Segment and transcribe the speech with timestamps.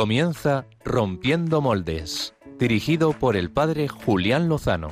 [0.00, 4.88] Comienza Rompiendo Moldes, dirigido por el padre Julián Lozano.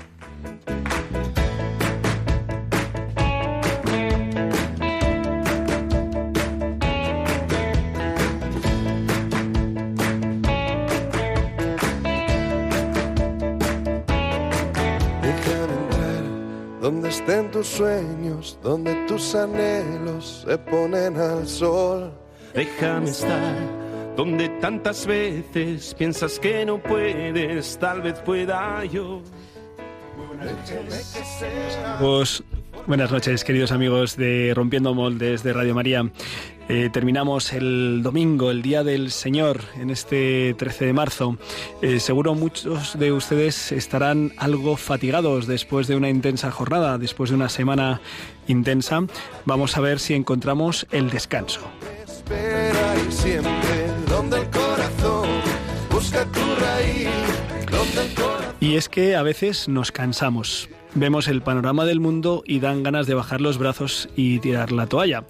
[16.82, 22.12] donde estén tus sueños, donde tus anhelos se ponen al sol.
[22.52, 23.77] Déjame estar
[24.18, 29.22] donde tantas veces piensas que no puedes, tal vez pueda yo.
[32.00, 32.42] Pues
[32.88, 36.10] buenas noches, queridos amigos de Rompiendo Moldes de Radio María.
[36.68, 41.38] Eh, terminamos el domingo, el Día del Señor, en este 13 de marzo.
[41.80, 47.36] Eh, seguro muchos de ustedes estarán algo fatigados después de una intensa jornada, después de
[47.36, 48.00] una semana
[48.48, 49.00] intensa.
[49.44, 51.60] Vamos a ver si encontramos el descanso.
[58.60, 60.68] Y es que a veces nos cansamos.
[60.94, 64.86] Vemos el panorama del mundo y dan ganas de bajar los brazos y tirar la
[64.86, 65.24] toalla.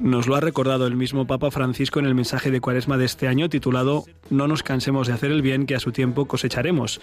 [0.00, 3.28] Nos lo ha recordado el mismo Papa Francisco en el mensaje de Cuaresma de este
[3.28, 7.00] año titulado No nos cansemos de hacer el bien que a su tiempo cosecharemos,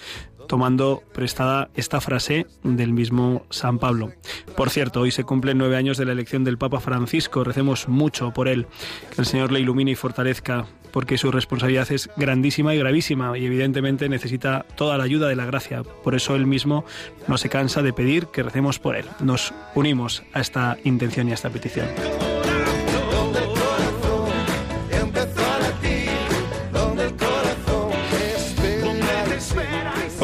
[0.48, 4.12] tomando prestada esta frase del mismo San Pablo.
[4.58, 8.34] Por cierto, hoy se cumplen nueve años de la elección del Papa Francisco, recemos mucho
[8.34, 8.66] por él,
[9.14, 13.46] que el Señor le ilumine y fortalezca, porque su responsabilidad es grandísima y gravísima y
[13.46, 15.84] evidentemente necesita toda la ayuda de la gracia.
[15.84, 16.86] Por eso él mismo
[17.28, 19.06] no se cansa de pedir que recemos por él.
[19.20, 21.88] Nos unimos a esta intención y a esta petición.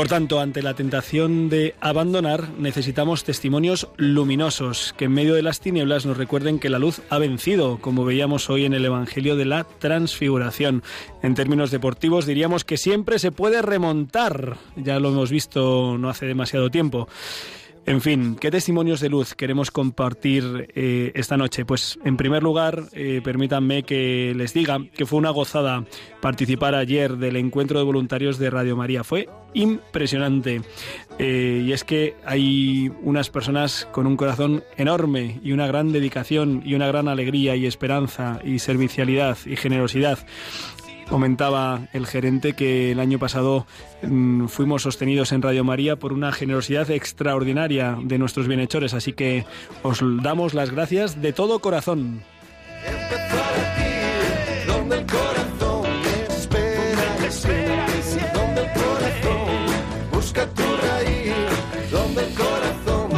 [0.05, 5.61] Por tanto, ante la tentación de abandonar, necesitamos testimonios luminosos que en medio de las
[5.61, 9.45] tinieblas nos recuerden que la luz ha vencido, como veíamos hoy en el Evangelio de
[9.45, 10.83] la Transfiguración.
[11.23, 16.27] En términos deportivos diríamos que siempre se puede remontar, ya lo hemos visto no hace
[16.27, 17.07] demasiado tiempo.
[17.87, 21.65] En fin, ¿qué testimonios de luz queremos compartir eh, esta noche?
[21.65, 25.85] Pues en primer lugar, eh, permítanme que les diga que fue una gozada
[26.19, 29.03] participar ayer del encuentro de voluntarios de Radio María.
[29.03, 30.61] Fue impresionante.
[31.19, 36.63] Eh, y es que hay unas personas con un corazón enorme y una gran dedicación
[36.65, 40.17] y una gran alegría y esperanza y servicialidad y generosidad.
[41.09, 43.67] Comentaba el gerente que el año pasado
[44.01, 49.45] mm, fuimos sostenidos en Radio María por una generosidad extraordinaria de nuestros bienhechores, así que
[49.83, 52.23] os damos las gracias de todo corazón.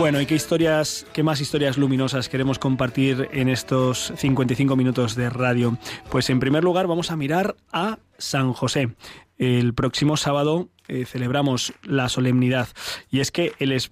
[0.07, 5.29] Bueno, ¿y qué historias, qué más historias luminosas queremos compartir en estos 55 minutos de
[5.29, 5.77] radio?
[6.09, 8.95] Pues en primer lugar vamos a mirar a San José.
[9.37, 12.69] El próximo sábado eh, celebramos la solemnidad
[13.11, 13.51] y es que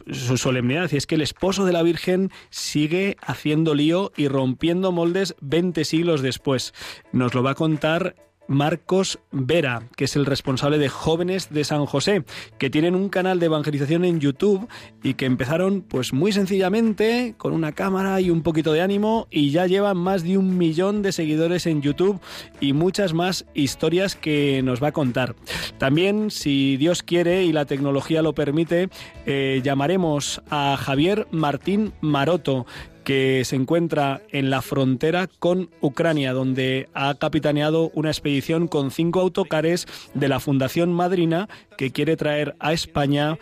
[0.10, 4.94] su solemnidad y es que el esposo de la Virgen sigue haciendo lío y rompiendo
[4.94, 6.74] moldes 20 siglos después.
[7.12, 8.16] Nos lo va a contar
[8.48, 12.24] Marcos Vera, que es el responsable de Jóvenes de San José,
[12.58, 14.68] que tienen un canal de evangelización en YouTube
[15.04, 19.52] y que empezaron pues muy sencillamente con una cámara y un poquito de ánimo y
[19.52, 22.20] ya llevan más de un millón de seguidores en YouTube
[22.60, 25.36] y muchas más historias que nos va a contar.
[25.78, 28.90] También, si Dios quiere y la tecnología lo permite,
[29.26, 32.66] eh, llamaremos a Javier Martín Maroto,
[33.06, 39.22] que se encuentra en la frontera con Ucrania, donde ha capitaneado una expedición con cinco
[39.22, 43.38] autocares de la Fundación Madrina que quiere traer a España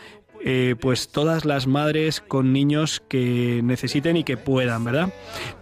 [0.46, 5.13] eh, pues todas las madres con niños que necesiten y que puedan, ¿verdad?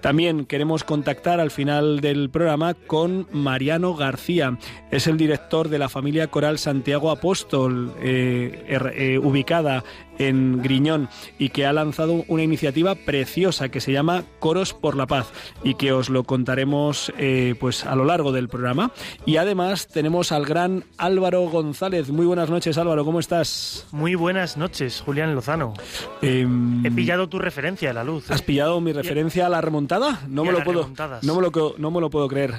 [0.02, 4.58] También queremos contactar al final del programa con Mariano García.
[4.90, 9.84] Es el director de la familia coral Santiago Apóstol, eh, er, eh, ubicada
[10.18, 15.08] en Griñón y que ha lanzado una iniciativa preciosa que se llama Coros por la
[15.08, 15.32] Paz
[15.64, 18.92] y que os lo contaremos eh, pues a lo largo del programa.
[19.26, 22.10] Y además tenemos al gran Álvaro González.
[22.10, 23.88] Muy buenas noches Álvaro, ¿cómo estás?
[23.92, 25.74] Muy buenas noches, Julián Lozano.
[26.22, 28.30] Em, He pillado tu referencia a la luz.
[28.32, 30.22] ¿Has pillado mi referencia a la remontada?
[30.28, 30.90] No me lo puedo
[31.22, 32.54] no me lo, no me lo puedo creer.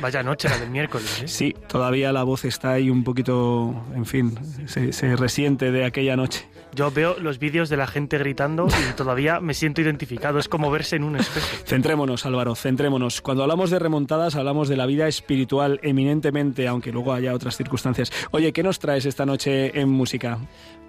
[0.00, 1.22] Vaya noche la del miércoles.
[1.22, 1.28] ¿eh?
[1.28, 6.16] Sí, todavía la voz está ahí un poquito, en fin, se, se resiente de aquella
[6.16, 6.46] noche.
[6.74, 10.38] Yo veo los vídeos de la gente gritando y todavía me siento identificado.
[10.38, 11.46] Es como verse en un espejo.
[11.64, 13.20] Centrémonos, Álvaro, centrémonos.
[13.20, 18.10] Cuando hablamos de remontadas, hablamos de la vida espiritual eminentemente, aunque luego haya otras circunstancias.
[18.32, 20.38] Oye, ¿qué nos traes esta noche en música?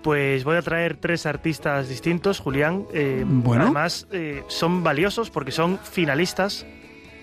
[0.01, 2.85] Pues voy a traer tres artistas distintos, Julián.
[2.93, 3.63] Eh, bueno.
[3.63, 6.65] Además, eh, son valiosos porque son finalistas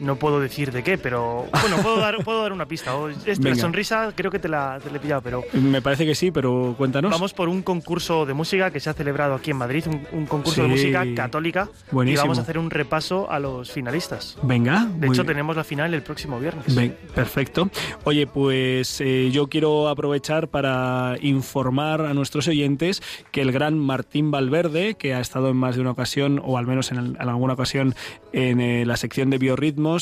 [0.02, 2.94] No puedo decir de qué, pero bueno, puedo dar, puedo dar una pista.
[2.96, 6.04] O- es- la sonrisa creo que te la, te la he pillado, pero Me parece
[6.04, 7.10] que sí, pero cuéntanos.
[7.10, 10.26] vamos por un concurso de música que se ha celebrado aquí en Madrid, un, un
[10.26, 10.72] concurso de Sí.
[10.72, 11.68] música católica.
[11.90, 12.20] Buenísimo.
[12.20, 14.36] Y vamos a hacer un repaso a los finalistas.
[14.42, 14.86] Venga.
[14.96, 15.26] De hecho, bien.
[15.26, 16.74] tenemos la final el próximo viernes.
[16.74, 17.70] Ven, perfecto.
[18.04, 24.30] Oye, pues eh, yo quiero aprovechar para informar a nuestros oyentes que el gran Martín
[24.30, 27.28] Valverde, que ha estado en más de una ocasión, o al menos en, el- en
[27.28, 27.94] alguna ocasión,
[28.32, 29.38] en eh, la sección de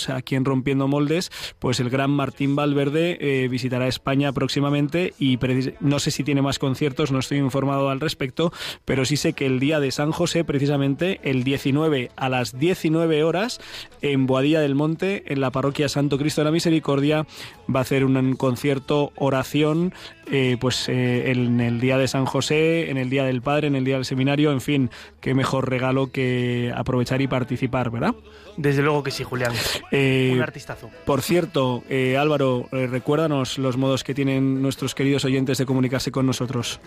[0.08, 5.38] aquí en Rompiendo Moldes, pues el gran Martín Valverde eh, visitará España próximamente y
[5.80, 8.52] no sé si tiene más conciertos, no estoy informado al respecto,
[8.84, 13.24] pero sí sé que el día de San José, precisamente el 19 a las 19
[13.24, 13.60] horas,
[14.02, 17.26] en Boadilla del Monte, en la parroquia Santo Cristo de la Misericordia,
[17.74, 19.92] va a hacer un concierto oración,
[20.30, 23.76] eh, pues eh, en el día de San José, en el día del Padre, en
[23.76, 24.90] el día del seminario, en fin,
[25.20, 28.14] qué mejor regalo que aprovechar y participar, ¿verdad?
[28.56, 29.52] Desde luego que sí, Julián.
[29.90, 30.90] Eh, Un artistazo.
[31.04, 36.10] por cierto, eh, Álvaro, eh, recuérdanos los modos que tienen nuestros queridos oyentes de comunicarse
[36.10, 36.80] con nosotros.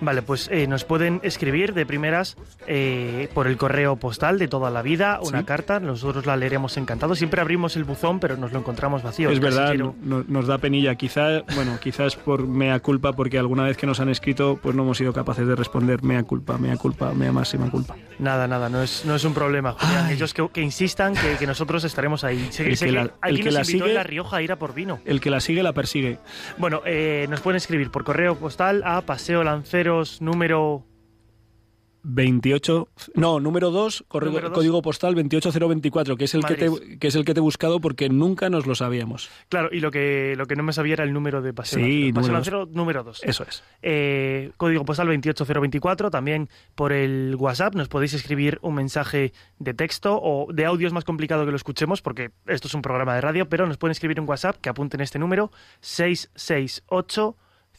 [0.00, 2.36] Vale, pues eh, nos pueden escribir de primeras
[2.66, 5.44] eh, por el correo postal de toda la vida, una Sí.
[5.44, 7.18] carta, nosotros la leeremos encantados.
[7.18, 9.30] Siempre abrimos el buzón, pero nos lo encontramos vacío.
[9.30, 10.94] es verdad, no- nos da penilla.
[10.94, 14.82] Quizá, bueno, quizás por mea culpa, porque alguna vez que nos han escrito, pues no
[14.82, 17.96] hemos sido capaces de responder mea culpa, mea culpa, mea máxima culpa.
[18.18, 20.10] Nada, nada, no es, no es un problema, Julián.
[20.10, 22.48] Ellos que, que insistan que, que nosotros estaremos ahí.
[22.58, 24.98] El que la- el que la sigue- en La Rioja a ir a por vino.
[25.04, 26.18] El que la sigue, la persigue.
[26.58, 29.42] Bueno, eh, nos pueden escribir por correo postal a Paseo
[30.20, 30.84] Número
[32.02, 34.56] 28, no, número 2, Número dos.
[34.56, 37.80] código postal 28024, que es el que te que es el que te he buscado
[37.80, 39.28] porque nunca nos lo sabíamos.
[39.48, 42.12] Claro, y lo que, lo que no me sabía era el número de Paseo Sí.
[42.12, 43.20] Paseo número Lancero número 2.
[43.24, 43.62] Eso es.
[43.82, 46.10] Eh, código postal 28024.
[46.10, 50.92] También por el WhatsApp nos podéis escribir un mensaje de texto o de audio es
[50.94, 53.92] más complicado que lo escuchemos porque esto es un programa de radio, pero nos pueden
[53.92, 55.50] escribir un WhatsApp que apunten este número
[55.80, 57.36] 668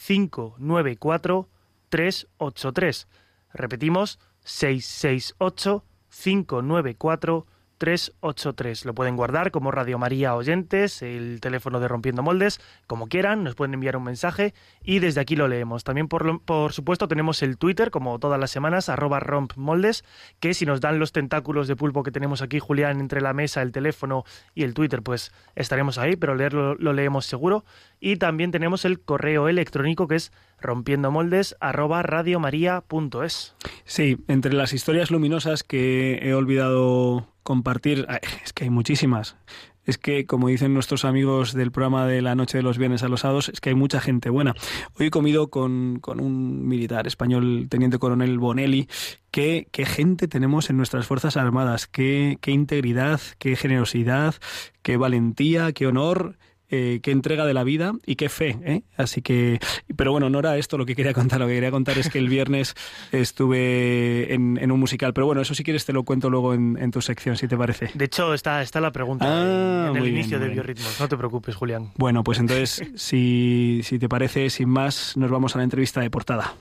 [0.07, 1.50] 594
[1.92, 3.08] 383.
[3.54, 7.46] Repetimos 668 594
[7.81, 8.86] 383.
[8.86, 13.56] Lo pueden guardar como Radio María Oyentes, el teléfono de Rompiendo Moldes, como quieran, nos
[13.56, 15.83] pueden enviar un mensaje y desde aquí lo leemos.
[15.83, 20.06] También, por, por supuesto, tenemos el Twitter, como todas las semanas, arroba rompmoldes,
[20.39, 23.63] que si nos dan los tentáculos de pulpo que tenemos aquí, Julián, entre la mesa,
[23.63, 27.66] el teléfono y el Twitter, pues estaremos ahí, pero leerlo lo leemos seguro.
[28.00, 33.56] Y también tenemos el correo electrónico que es rompiendomoldes arroba radiomaria.es.
[33.86, 38.08] Sí, entre las historias luminosas que he olvidado compartir,
[38.44, 39.36] es que hay muchísimas.
[39.84, 43.08] Es que, como dicen nuestros amigos del programa de la noche de los viernes a
[43.08, 44.54] los sábados, es que hay mucha gente buena.
[45.00, 48.88] Hoy he comido con, con un militar español, teniente coronel Bonelli.
[49.32, 54.36] Qué, qué gente tenemos en nuestras Fuerzas Armadas, qué, qué integridad, qué generosidad,
[54.84, 56.38] qué valentía, qué honor
[56.71, 58.57] eh, qué entrega de la vida y qué fe.
[58.63, 58.81] ¿eh?
[58.97, 59.59] Así que,
[59.95, 61.39] pero bueno, no era esto lo que quería contar.
[61.39, 62.73] Lo que quería contar es que el viernes
[63.12, 65.13] estuve en, en un musical.
[65.13, 67.57] Pero bueno, eso si quieres te lo cuento luego en, en tu sección, si te
[67.57, 67.89] parece.
[67.94, 70.50] De hecho, está, está la pregunta Ah, en el bien, inicio de.
[70.50, 71.00] Biorritmos.
[71.00, 71.91] No te preocupes, Julián.
[71.95, 76.09] Bueno, pues entonces, si, si te parece, sin más, nos vamos a la entrevista de
[76.09, 76.56] portada.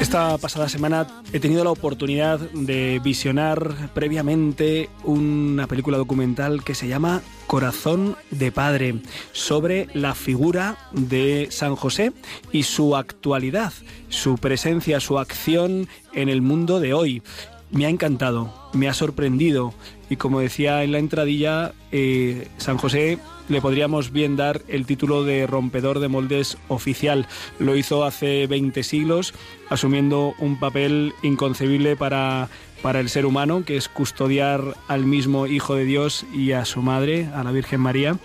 [0.00, 6.88] Esta pasada semana he tenido la oportunidad de visionar previamente una película documental que se
[6.88, 9.02] llama Corazón de Padre,
[9.32, 12.12] sobre la figura de San José
[12.52, 13.74] y su actualidad,
[14.08, 17.22] su presencia, su acción en el mundo de hoy.
[17.74, 19.74] Me ha encantado, me ha sorprendido
[20.08, 25.24] y como decía en la entradilla, eh, San José le podríamos bien dar el título
[25.24, 27.26] de rompedor de moldes oficial.
[27.58, 29.34] Lo hizo hace 20 siglos,
[29.70, 32.48] asumiendo un papel inconcebible para,
[32.84, 36.82] para el ser humano, que es custodiar al mismo Hijo de Dios y a su
[36.82, 38.18] madre, a la Virgen María.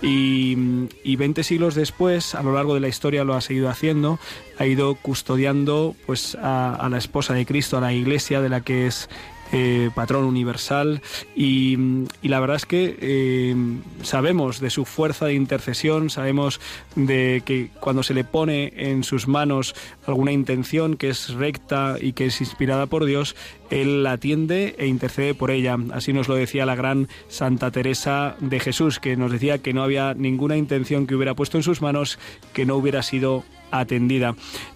[0.00, 0.56] Y,
[1.04, 4.18] y 20 siglos después, a lo largo de la historia lo ha seguido haciendo,
[4.58, 8.62] ha ido custodiando pues, a, a la esposa de Cristo, a la Iglesia, de la
[8.62, 9.10] que es
[9.58, 11.00] eh, patrón universal
[11.34, 11.78] y,
[12.20, 13.56] la verdad es que eh,
[14.02, 16.60] sabemos de su fuerza de intercesión, sabemos
[16.94, 19.74] de que cuando se le pone en sus manos
[20.06, 23.34] alguna intención que es recta y que es inspirada por Dios,
[23.70, 25.78] él la atiende e intercede por ella.
[25.94, 29.82] Así nos lo decía la gran Santa Teresa de Jesús, que nos decía que no
[29.82, 32.18] había ninguna intención que hubiera puesto en sus manos
[32.52, 34.34] que no hubiera sido atendida.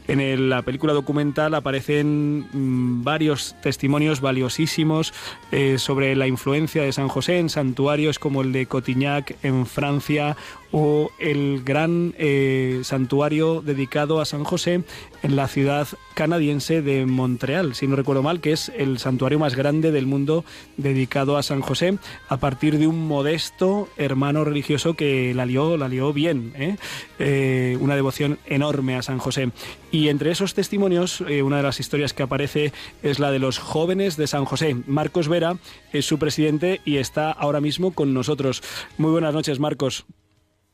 [0.09, 5.15] En la película documental aparecen mm, varios testimonios valiosísimos
[5.53, 10.37] eh, sobre la influencia de San José en santuarios como el de Cotignac en Francia
[10.73, 14.83] o el gran eh, santuario dedicado a San José
[15.23, 19.55] en la ciudad canadiense de Montreal, si no recuerdo mal, que es el santuario más
[19.55, 20.45] grande del mundo
[20.77, 21.99] dedicado a San José,
[22.29, 26.77] a partir de un modesto hermano religioso que la lió, la lió bien, ¿eh?
[27.19, 29.51] Eh, una devoción enorme a San José.
[29.91, 32.73] Y entre esos testimonios, una de las historias que aparece
[33.03, 34.77] es la de los jóvenes de San José.
[34.87, 35.57] Marcos Vera
[35.93, 38.63] es su presidente y está ahora mismo con nosotros.
[38.99, 40.07] Muy buenas noches, Marcos.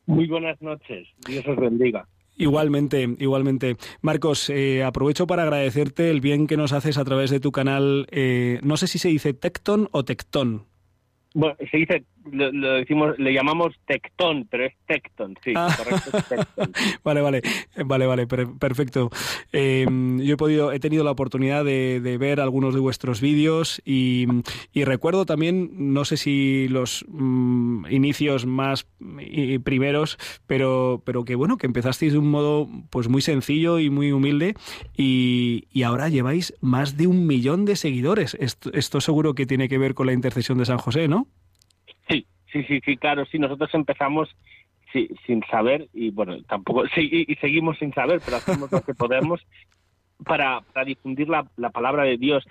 [0.07, 2.07] Muy buenas noches, Dios os bendiga.
[2.37, 3.77] Igualmente, igualmente.
[4.03, 8.07] Marcos, eh, aprovecho para agradecerte el bien que nos haces a través de tu canal.
[8.11, 10.67] eh, no sé si se dice Tecton o Tectón.
[11.35, 15.75] Bueno, se dice, lo, lo decimos, le llamamos tectón, pero es tecton, sí, Ah.
[15.77, 16.73] correcto, es tectón.
[17.05, 17.43] Vale, vale,
[17.85, 19.11] vale, vale, per- perfecto.
[19.53, 19.87] Eh,
[20.21, 24.27] yo he podido, he tenido la oportunidad de, de ver algunos de vuestros vídeos y,
[24.73, 28.87] y recuerdo también, no sé si los mm, inicios más
[29.21, 33.89] y primeros, pero, pero que bueno, que empezasteis de un modo pues muy sencillo y
[33.91, 34.55] muy humilde
[34.97, 38.37] y, y ahora lleváis más de un millón de seguidores.
[38.41, 41.29] Esto, esto seguro que tiene que ver con la intercesión de San José, ¿no?
[42.09, 44.29] Sí, sí, sí, sí, claro, sí, nosotros empezamos
[44.93, 49.41] sí, sin saber y bueno, tampoco, y, seguimos sin saber, pero hacemos lo que podemos
[50.25, 52.45] para, para difundir la, la palabra de Dios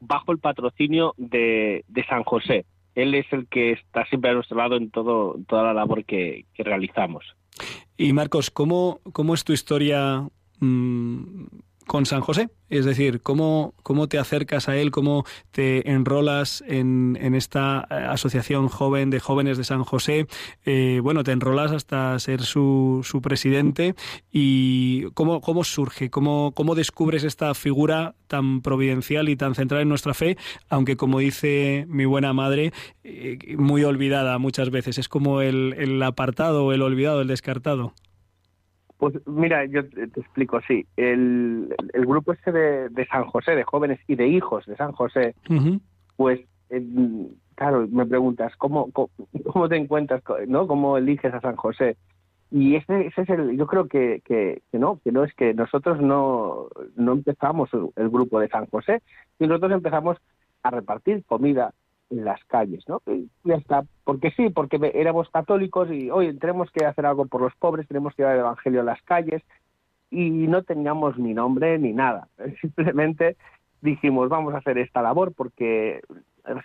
[0.00, 2.64] bajo el patrocinio de, de San José.
[2.94, 6.46] Él es el que está siempre a nuestro lado en todo, toda la labor que,
[6.54, 7.24] que realizamos.
[7.96, 10.26] Y Marcos, ¿cómo, cómo es tu historia
[10.58, 11.44] mm,
[11.90, 12.50] con San José?
[12.68, 14.92] Es decir, ¿cómo, ¿cómo te acercas a él?
[14.92, 20.28] ¿Cómo te enrolas en, en esta eh, asociación joven de jóvenes de San José?
[20.64, 23.96] Eh, bueno, te enrolas hasta ser su, su presidente.
[24.30, 26.10] ¿Y cómo, cómo surge?
[26.10, 30.36] ¿Cómo, ¿Cómo descubres esta figura tan providencial y tan centrada en nuestra fe?
[30.68, 34.98] Aunque, como dice mi buena madre, eh, muy olvidada muchas veces.
[34.98, 37.94] Es como el, el apartado, el olvidado, el descartado.
[39.00, 40.84] Pues mira, yo te, te explico, sí.
[40.94, 44.92] El, el grupo este de, de San José, de jóvenes y de hijos de San
[44.92, 45.34] José,
[46.16, 46.86] pues eh,
[47.54, 49.08] claro, me preguntas, ¿cómo, cómo,
[49.50, 50.66] cómo te encuentras, no?
[50.66, 51.96] ¿Cómo eliges a San José?
[52.50, 55.54] Y ese, ese es el, yo creo que, que, que no, que no es que
[55.54, 59.00] nosotros no, no empezamos el, el grupo de San José,
[59.38, 60.18] y nosotros empezamos
[60.62, 61.72] a repartir comida
[62.10, 63.00] en las calles, ¿no?
[63.06, 67.40] Y ya está, porque sí, porque éramos católicos y hoy tenemos que hacer algo por
[67.40, 69.42] los pobres, tenemos que llevar el evangelio a las calles
[70.10, 72.28] y no teníamos ni nombre ni nada.
[72.60, 73.36] Simplemente
[73.80, 76.00] dijimos, vamos a hacer esta labor porque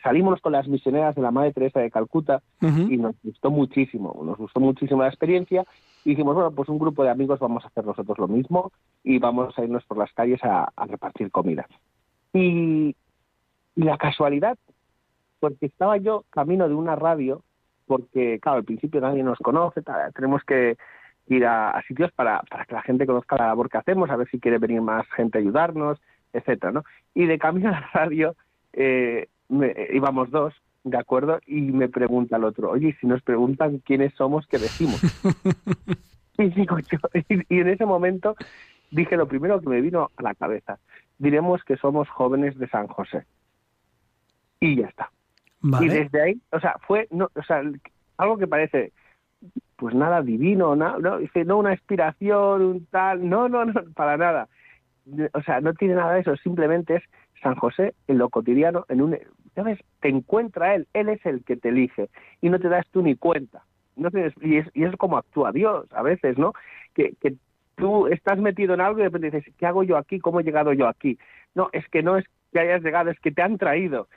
[0.03, 4.37] salimos con las misioneras de la Madre Teresa de Calcuta y nos gustó muchísimo, nos
[4.37, 5.65] gustó muchísimo la experiencia
[6.03, 8.71] y dijimos, bueno, pues un grupo de amigos vamos a hacer nosotros lo mismo
[9.03, 11.67] y vamos a irnos por las calles a, a repartir comida.
[12.33, 12.95] Y,
[13.75, 14.57] y la casualidad,
[15.45, 17.43] porque estaba yo camino de una radio,
[17.85, 20.75] porque claro, al principio nadie nos conoce, tal, tenemos que
[21.27, 24.15] ir a, a sitios para, para que la gente conozca la labor que hacemos, a
[24.15, 26.01] ver si quiere venir más gente a ayudarnos,
[26.33, 26.83] etcétera, ¿no?
[27.13, 28.35] Y de camino a la radio
[28.73, 31.39] eh, me- eh, íbamos dos, ¿de acuerdo?
[31.45, 34.99] Y me pregunta el otro, oye, ¿y si nos preguntan quiénes somos, ¿qué decimos?
[36.39, 36.97] y digo yo,
[37.29, 38.35] y, y en ese momento
[38.89, 40.79] dije lo primero que me vino a la cabeza,
[41.19, 43.25] diremos que somos jóvenes de San José.
[44.59, 45.11] Y ya está.
[45.81, 47.61] Y desde ahí, o sea, fue, no, o sea,
[48.17, 48.91] algo que parece,
[49.77, 54.17] pues nada divino, nada, no, dice, no una inspiración, un tal, no, no, no, para
[54.17, 54.47] nada.
[55.33, 57.03] O sea, no tiene nada de eso, simplemente es
[57.41, 59.17] San José en lo cotidiano, en un,
[59.55, 59.79] ¿sabes?
[60.01, 62.09] Te encuentra él, él es el que te elige
[62.41, 63.63] y no te das tú ni cuenta.
[63.95, 66.53] No tienes, y, es, y es como actúa Dios a veces, ¿no?
[66.93, 67.35] Que, que
[67.75, 70.19] tú estás metido en algo y de repente dices, ¿qué hago yo aquí?
[70.19, 71.17] ¿Cómo he llegado yo aquí?
[71.53, 74.07] No, es que no es que hayas llegado, es que te han traído.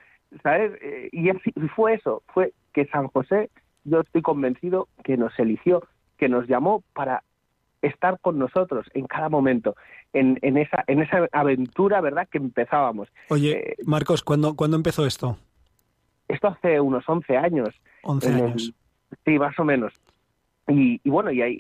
[0.43, 0.73] ¿Sabes?
[0.83, 3.51] Eh, y así fue eso, fue que San José,
[3.85, 5.83] yo estoy convencido que nos eligió,
[6.17, 7.23] que nos llamó para
[7.81, 9.77] estar con nosotros en cada momento,
[10.13, 12.29] en, en esa en esa aventura, ¿verdad?
[12.31, 13.09] Que empezábamos.
[13.31, 15.39] Oye, eh, Marcos, ¿cuándo, ¿cuándo empezó esto?
[16.27, 17.69] Esto hace unos 11 años.
[18.03, 18.73] 11 en el- años.
[19.25, 19.93] sí, más o menos.
[20.67, 21.57] Y, y bueno, y, ahí-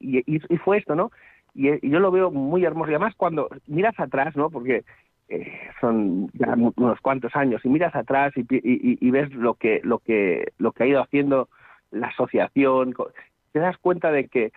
[0.00, 1.10] y, y- fue esto, ¿no?
[1.54, 2.90] Y yo lo veo muy hermoso.
[2.90, 4.50] Y además cuando miras atrás, ¿no?
[4.50, 4.84] Porque
[5.32, 9.80] eh, son ya unos cuantos años y miras atrás y, y- y- ves lo que
[9.82, 11.48] lo que lo que ha ido haciendo
[11.90, 12.94] la asociación,
[13.52, 14.52] te das cuenta de que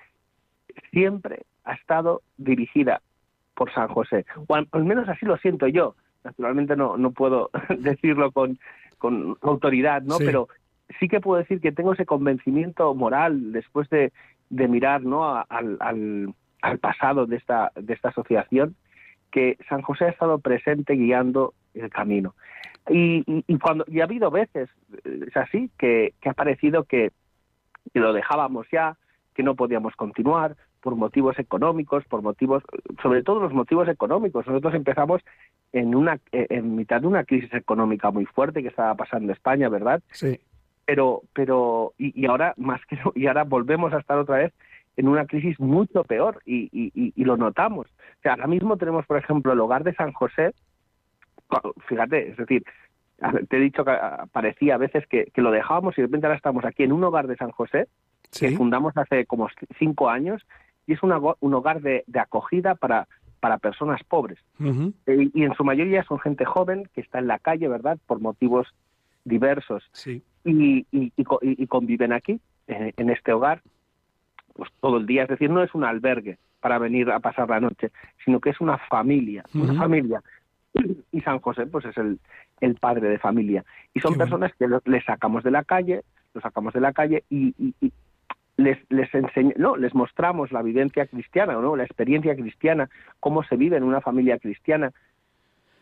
[0.91, 3.01] siempre ha estado dirigida
[3.55, 4.25] por San José.
[4.47, 5.95] O al, menos así lo siento yo.
[6.25, 8.59] Naturalmente no no puedo decirlo con
[8.97, 10.15] con autoridad, ¿no?
[10.17, 10.25] Sí.
[10.25, 10.49] Pero
[10.99, 14.11] sí que puedo decir que tengo ese convencimiento moral después de,
[14.49, 15.35] de mirar, ¿no?
[15.35, 18.75] al, al, al pasado de esta de esta asociación
[19.31, 22.35] que San José ha estado presente guiando el camino.
[22.89, 24.69] Y, y, y cuando y ha habido veces,
[25.03, 27.11] eh, es así, que, que ha parecido que,
[27.93, 28.97] que lo dejábamos ya,
[29.33, 32.63] que no podíamos continuar por motivos económicos, por motivos,
[33.01, 34.45] sobre todo los motivos económicos.
[34.45, 35.21] Nosotros empezamos
[35.73, 40.01] en una en mitad de una crisis económica muy fuerte que estaba pasando España, ¿verdad?
[40.11, 40.39] Sí.
[40.85, 44.53] Pero pero y, y ahora más que no- y ahora volvemos a estar otra vez
[44.97, 47.87] en una crisis mucho peor y, y, y- y lo notamos.
[47.87, 50.53] O sea, ahora mismo tenemos, por ejemplo, el hogar de San José.
[51.87, 52.63] Fíjate, es decir,
[53.49, 53.95] te he dicho que
[54.31, 57.03] parecía a veces que, que lo dejábamos y de repente ahora estamos aquí en un
[57.03, 57.87] hogar de San José
[58.31, 59.47] que fundamos hace como
[59.79, 60.45] cinco años
[60.87, 63.07] y es una un hogar de, de acogida para,
[63.39, 64.39] para personas pobres.
[65.05, 67.97] Eh, y en su mayoría son gente joven que está en la calle, ¿verdad?
[68.07, 68.67] Por motivos
[69.23, 70.21] diversos Sí.
[70.43, 73.61] y, y, y y- conviven aquí, en este hogar,
[74.55, 75.23] pues todo el día.
[75.23, 77.91] Es decir, no es un albergue para venir a pasar la noche,
[78.23, 80.21] sino que es una familia, una familia.
[81.11, 82.19] Y San José, pues es el,
[82.61, 83.63] el padre de familia.
[83.93, 84.31] Y son Qué bueno.
[84.39, 86.01] personas que lo- les sacamos de la calle,
[86.33, 87.91] los sacamos de la calle y, y- y
[88.57, 89.09] les, les
[89.57, 91.75] no, les mostramos la vivencia cristiana, ¿no?
[91.75, 94.91] La experiencia cristiana, cómo se vive en una familia cristiana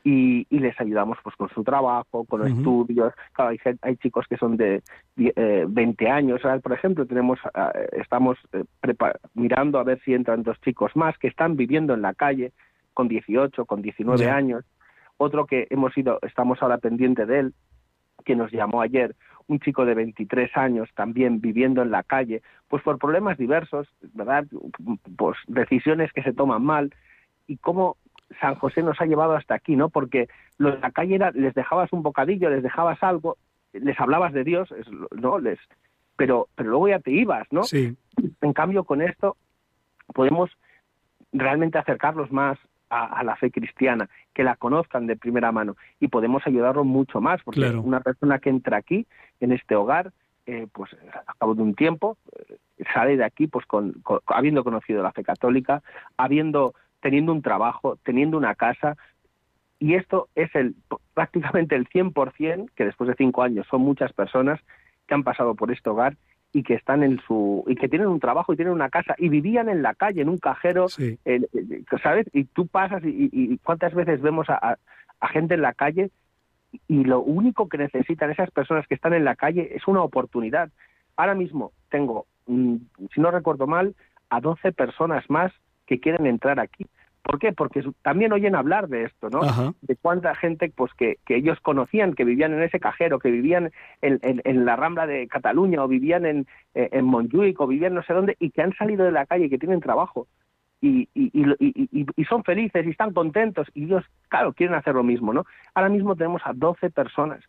[0.03, 2.49] y, y les ayudamos pues con su trabajo, con Ujú.
[2.57, 3.13] estudios.
[3.31, 4.81] Claro, hay, hay chicos que son de
[5.17, 6.43] eh, 20 años.
[6.43, 8.63] Ahora, por ejemplo, tenemos ah, estamos eh,
[9.33, 12.51] mirando a ver si entran dos chicos más que están viviendo en la calle
[12.93, 14.35] con 18, con 19 Ya.
[14.35, 14.65] años.
[15.17, 17.53] Otro que hemos ido, estamos ahora pendiente de él,
[18.25, 19.15] que nos llamó ayer,
[19.47, 24.45] un chico de 23 años también viviendo en la calle, pues por problemas diversos, ¿verdad?
[25.17, 26.93] Pues decisiones que se toman mal
[27.47, 27.97] y cómo
[28.39, 29.89] San José nos ha llevado hasta aquí, ¿no?
[29.89, 30.27] Porque
[30.57, 33.37] lo de la calle era, les dejabas un bocadillo, les dejabas algo,
[33.73, 34.73] les hablabas de Dios,
[35.11, 35.39] ¿no?
[35.39, 35.59] Les,
[36.15, 37.63] pero, pero luego ya te ibas, ¿no?
[37.63, 37.95] Sí.
[38.41, 39.35] En cambio, con esto
[40.13, 40.51] podemos
[41.31, 42.57] realmente acercarlos más
[42.89, 47.21] a, a la fe cristiana, que la conozcan de primera mano y podemos ayudarlos mucho
[47.21, 47.81] más, porque Claro.
[47.81, 49.07] una persona que entra aquí,
[49.39, 50.11] en este hogar,
[50.45, 50.95] eh, pues
[51.25, 52.17] a cabo de un tiempo,
[52.49, 52.57] eh,
[52.93, 55.81] sale de aquí pues con, con- habiendo conocido la fe católica,
[56.17, 58.95] habiendo teniendo un trabajo, teniendo una casa,
[59.77, 60.73] y esto es el
[61.13, 64.59] prácticamente el 100%, que después de cinco años son muchas personas
[65.05, 66.15] que han pasado por este hogar
[66.53, 69.27] y que están en su y que tienen un trabajo y tienen una casa y
[69.27, 71.19] vivían en la calle en un cajero Sí.
[71.25, 74.77] eh, eh, sabes y tú pasas y, cuántas veces vemos a, a-
[75.19, 76.09] a gente en la calle
[76.87, 80.69] y lo único que necesitan esas personas que están en la calle es una oportunidad
[81.17, 82.75] ahora mismo tengo mm,
[83.13, 83.95] si no recuerdo mal
[84.29, 85.51] a 12 personas más
[85.85, 86.85] que quieren entrar aquí
[87.25, 87.53] ¿Por qué?
[87.53, 89.43] Porque también oyen hablar de esto, ¿no?
[89.43, 89.73] Ajá.
[89.81, 93.71] de cuánta gente pues que, que ellos conocían, que vivían en ese cajero, que vivían
[94.01, 97.93] en, en- en la Rambla de Cataluña o vivían en, eh, en Montjuic o vivían
[97.93, 100.27] no sé dónde y que han salido de la calle y que tienen trabajo
[100.81, 104.75] y, y, y, y- y- y son felices y están contentos y ellos, claro, quieren
[104.75, 105.45] hacer lo mismo, ¿no?
[105.75, 107.41] Ahora mismo tenemos a 12 personas,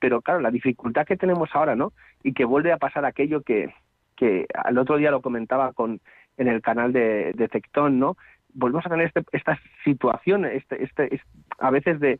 [0.00, 1.92] pero claro, la dificultad que tenemos ahora, ¿no?
[2.24, 3.72] Y que vuelve a pasar aquello que,
[4.16, 6.00] que al otro día lo comentaba con
[6.36, 8.16] en el canal de, de Tectón, ¿no?
[8.54, 11.22] Volvemos a tener este, esta situación, este, este, es-
[11.58, 12.18] a veces de,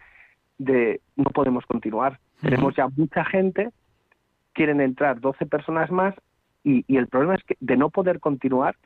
[0.59, 2.19] de no podemos continuar.
[2.41, 3.71] Tenemos ya mucha gente,
[4.53, 6.15] quieren entrar 12 personas más
[6.65, 8.77] y, y el problema es que de no poder continuar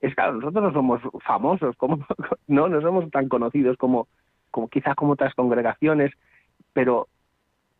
[0.00, 2.06] es claro, nosotros no somos famosos, como
[2.48, 4.08] no, no somos tan conocidos como,
[4.50, 6.12] como quizás como otras congregaciones,
[6.72, 7.06] pero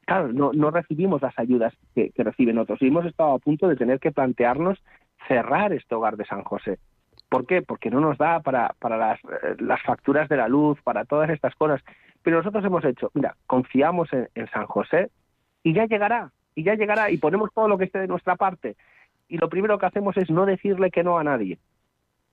[0.04, 3.68] claro, no, no recibimos las ayudas que, que reciben otros y hemos estado a punto
[3.68, 4.82] de tener que plantearnos
[5.28, 6.78] cerrar este hogar de San José.
[7.30, 7.62] ¿Por qué?
[7.62, 11.30] Porque no nos da para, para las, eh, las facturas de la luz, para todas
[11.30, 11.80] estas cosas.
[12.22, 15.10] Pero nosotros hemos hecho, mira, confiamos en, en San José
[15.62, 18.76] y ya llegará, y ya llegará, y ponemos todo lo que esté de nuestra parte.
[19.28, 21.58] Y lo primero que hacemos es no decirle que no a nadie.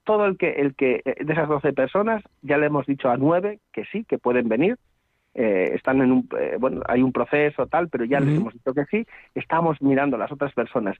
[0.02, 3.16] Todo el que, el que eh, de esas 12 personas, ya le hemos dicho a
[3.16, 4.76] nueve que sí, que pueden venir.
[5.34, 8.74] Eh, están en un, eh, bueno, hay un proceso tal, pero ya les hemos dicho
[8.74, 9.06] que sí.
[9.36, 10.96] Estamos mirando a las otras personas.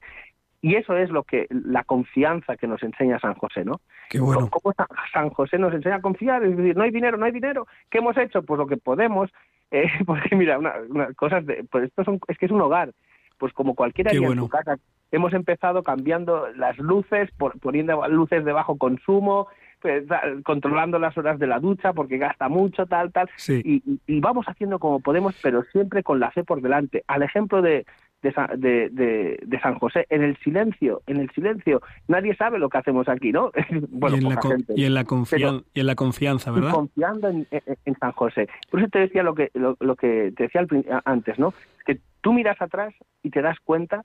[0.60, 3.80] Y eso es lo que, la confianza que nos enseña San José, ¿no?
[4.10, 4.48] Qué bueno.
[4.50, 4.74] ¿Cómo
[5.12, 6.44] San- José nos enseña a confiar?
[6.44, 7.66] Es decir, no hay dinero, no hay dinero.
[7.90, 8.42] ¿Qué hemos hecho?
[8.42, 9.30] Pues lo que podemos.
[9.70, 12.92] Eh, porque mira, una, una cosas de, pues esto son, es que es un hogar.
[13.36, 14.40] Pues como cualquiera haría bueno.
[14.40, 14.78] en su casa.
[15.12, 19.46] Hemos empezado cambiando las luces, por- poniendo luces de bajo consumo,
[19.82, 20.04] pues,
[20.42, 23.28] controlando las horas de la ducha porque gasta mucho, tal, tal.
[23.36, 23.60] Sí.
[23.62, 27.04] Y- y vamos haciendo como podemos, pero siempre con la fe por delante.
[27.06, 27.84] Al ejemplo de,
[28.22, 31.80] de, de- de- de San José, en el silencio, en el silencio.
[32.08, 33.52] Nadie sabe lo que hacemos aquí, ¿no?
[33.90, 34.72] bueno, y, en la, poca gente.
[34.76, 36.72] y en la confian- y en la confianza, ¿verdad?
[36.72, 38.48] confiando en, en- en San José.
[38.70, 40.66] Por eso te decía lo que, lo, lo que te decía
[41.04, 41.54] antes, ¿no?
[41.86, 44.04] Que tú miras atrás y te das cuenta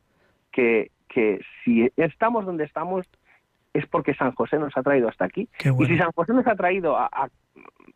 [0.52, 3.08] que, que si estamos donde estamos
[3.73, 5.49] es porque San José nos ha traído hasta aquí.
[5.65, 5.82] Bueno.
[5.82, 7.10] Y si San José nos ha traído a,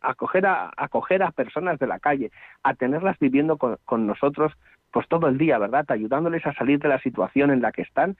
[0.00, 2.32] acoger a, a acoger a personas de la calle,
[2.64, 4.52] a tenerlas viviendo con, con nosotros,
[4.90, 5.84] pues todo el día, ¿verdad?
[5.88, 8.16] Ayudándoles a salir de la situación en la que están,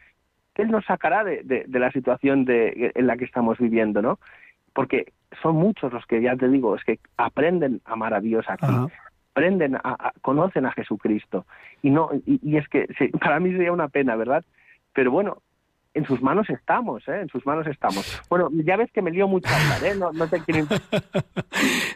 [0.54, 4.18] Él nos sacará de, de, de la situación de, en la que estamos viviendo, ¿no?
[4.72, 8.44] Porque son muchos los que, ya te digo, es que aprenden a amar a Dios
[8.48, 8.66] aquí.
[8.66, 8.88] Ajá.
[9.34, 11.46] aprenden, a, a- conocen a Jesucristo.
[11.82, 12.86] Y no y, y es que
[13.20, 14.44] para mí sería una pena, ¿verdad?
[14.92, 15.38] Pero bueno,
[15.94, 17.22] en sus manos estamos, ¿eh?
[17.22, 18.20] En sus manos estamos.
[18.28, 19.96] Bueno, ya ves que me lío mucho a hablar, ¿eh?
[19.98, 20.38] No, no te.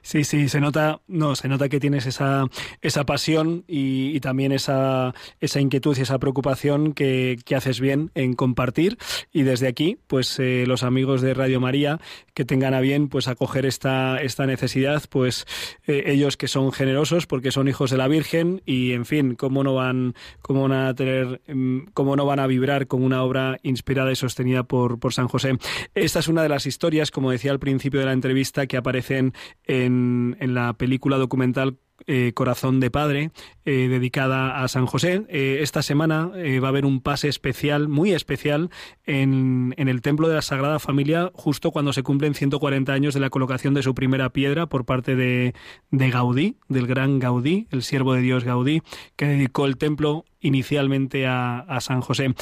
[0.02, 2.46] Sí, sí, se nota, no, se nota que tienes esa,
[2.80, 8.10] esa pasión y, y también esa, esa inquietud y esa preocupación que, que haces bien
[8.14, 8.98] en compartir.
[9.32, 12.00] Y desde aquí, pues eh, los amigos de Radio María
[12.34, 15.46] que tengan a bien pues acoger esta, esta necesidad, pues
[15.86, 19.62] eh, ellos que son generosos porque son hijos de la Virgen y en fin, cómo
[19.62, 23.58] no van, cómo van a tener, mm, cómo no van a vibrar con una obra
[23.62, 23.81] inspirada
[24.12, 25.58] y sostenida por, por San José.
[25.94, 29.34] Esta es una de las historias, como decía al principio de la entrevista, que aparecen
[29.64, 33.30] en, en la película documental eh, Corazón de Padre,
[33.64, 35.24] eh, dedicada a San José.
[35.28, 38.70] Eh, esta semana va a haber un pase especial, muy especial,
[39.04, 43.20] en, en el Templo de la Sagrada Familia, justo cuando se cumplen 140 años de
[43.20, 45.54] la colocación de su primera piedra por parte de,
[45.90, 48.82] de Gaudí, del gran Gaudí, el siervo de Dios Gaudí,
[49.16, 52.34] que dedicó el templo inicialmente a, a San José.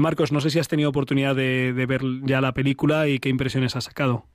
[0.00, 3.28] Marcos, no sé si has tenido oportunidad de, de ver ya la película y qué
[3.28, 4.26] impresiones has sacado.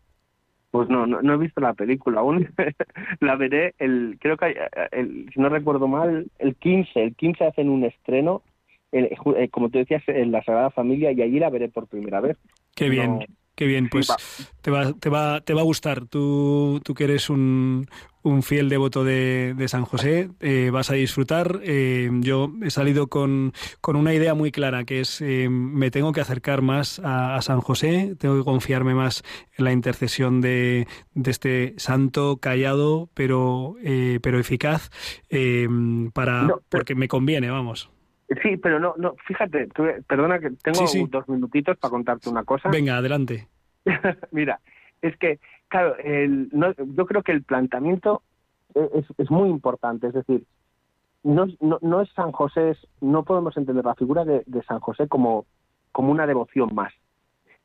[0.71, 2.49] Pues no, no, no he visto la película aún.
[3.19, 4.53] la veré, el, creo que, hay,
[4.91, 7.03] el, si no recuerdo mal, el 15.
[7.03, 8.41] El 15 hacen un estreno,
[8.93, 12.21] el- eh, como tú decías, en la Sagrada Familia, y allí la veré por primera
[12.21, 12.37] vez.
[12.73, 13.25] Qué bien, No.
[13.55, 13.89] qué bien.
[13.89, 14.15] Pues va.
[14.61, 16.05] te va, te va, te va a gustar.
[16.07, 17.85] Tú, tú que eres un,
[18.23, 21.59] un fiel devoto de, de San José, eh, vas a disfrutar.
[21.63, 26.11] Eh, yo he salido con, con una idea muy clara, que es eh, me tengo
[26.11, 29.23] que acercar más a, a San José, tengo que confiarme más
[29.57, 34.89] en la intercesión de, de este santo callado, pero, eh, pero eficaz,
[36.13, 37.89] para, No, pero- porque me conviene, vamos.
[38.41, 41.05] Sí, pero no, no, fíjate, tú- perdona que tengo Sí, sí.
[41.09, 42.69] dos minutitos para contarte una cosa.
[42.69, 43.49] Venga, adelante.
[44.31, 44.61] Mira,
[45.01, 45.39] es que,
[45.71, 48.21] claro, el, no, yo creo que el planteamiento
[48.75, 50.07] e, es, muy importante.
[50.07, 50.43] Es decir,
[51.23, 55.45] no, no, no es San José, no podemos entender la figura de, San José como,
[55.91, 56.93] como una devoción más.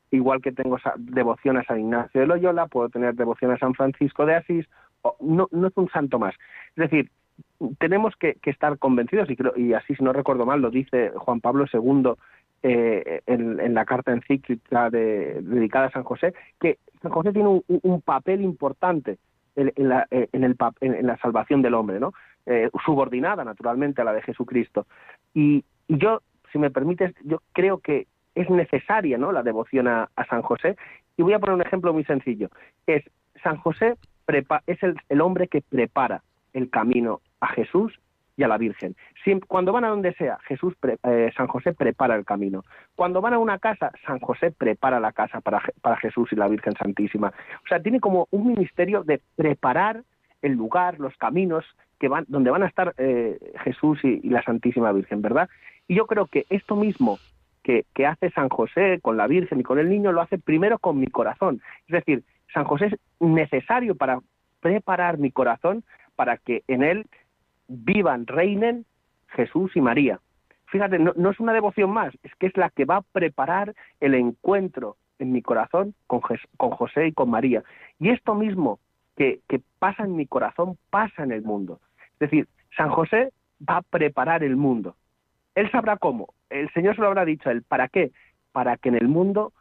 [0.09, 4.25] Igual que tengo devoción a San Ignacio de Loyola, puedo tener devoción a San Francisco
[4.25, 4.65] de Asís,
[5.19, 6.33] no es un santo más.
[6.77, 7.11] Es decir,
[7.77, 11.11] tenemos que, que estar convencidos, y, creo, y así, si no recuerdo mal, lo dice
[11.17, 12.13] Juan Pablo II
[12.63, 17.63] eh, en, la carta encíclica de- dedicada a San José, que San José tiene un,
[17.67, 19.17] un papel importante
[19.55, 22.13] en, en la, eh, en, el, en- la salvación del hombre, ¿no?
[22.45, 24.87] Eh, subordinada naturalmente a la de Jesucristo.
[25.33, 29.31] Y, yo, si me permites, yo creo que es necesaria ¿no?
[29.31, 30.75] la devoción a, San José.
[31.17, 32.49] Y voy a poner un ejemplo muy sencillo.
[32.85, 33.03] Es
[33.43, 37.99] San José prepa- es el hombre que prepara el camino a Jesús
[38.37, 38.95] y a la Virgen.
[39.47, 42.63] Cuando van a donde sea, Jesús pre- eh, San José prepara el camino.
[42.95, 46.47] Cuando van a una casa, San José prepara la casa para, para Jesús y la
[46.47, 47.33] Virgen Santísima.
[47.65, 50.03] O sea, tiene como un ministerio de preparar
[50.41, 51.65] el lugar, los caminos
[51.99, 55.49] que van, donde van a estar eh, Jesús y, y la Santísima Virgen, ¿verdad?
[55.87, 57.17] Y yo creo que esto mismo
[57.63, 60.77] que, que hace San José con la Virgen y con el niño lo hace primero
[60.77, 61.59] con mi corazón.
[61.87, 62.23] Es decir,
[62.53, 64.19] San José es necesario para
[64.61, 65.83] preparar mi corazón
[66.15, 67.07] para que en él
[67.67, 68.85] vivan, reinen
[69.29, 70.19] Jesús y María.
[70.67, 74.15] Fíjate, no, es una devoción más, es que es la que va a preparar el
[74.15, 77.63] encuentro en mi corazón con José y con María.
[77.99, 78.79] Y esto mismo
[79.15, 81.79] que, que pasa en mi corazón pasa en el mundo.
[82.13, 83.31] Es decir, San José
[83.67, 84.95] va a preparar el mundo.
[85.55, 86.33] Él sabrá cómo.
[86.49, 87.63] El Señor se lo habrá dicho a él.
[87.63, 88.11] ¿Para qué?
[88.51, 89.53] Para que en el mundo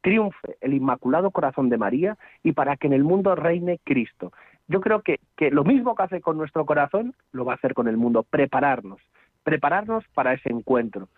[0.00, 4.32] triunfe el Inmaculado Corazón de María y para que en el mundo reine Cristo.
[4.68, 7.74] Yo creo que, que lo mismo que hace con nuestro corazón, lo va a hacer
[7.74, 9.00] con el mundo, prepararnos,
[9.42, 11.08] prepararnos para ese encuentro.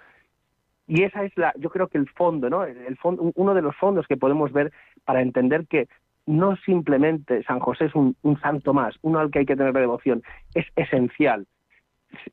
[0.87, 2.65] Y esa es la, yo creo que el fondo, ¿no?
[2.65, 4.73] El fondo, uno de los fondos que podemos ver
[5.05, 5.89] para entender que
[6.27, 10.23] no simplemente San José es un, santo más, uno al que hay que tener devoción,
[10.55, 11.47] es esencial.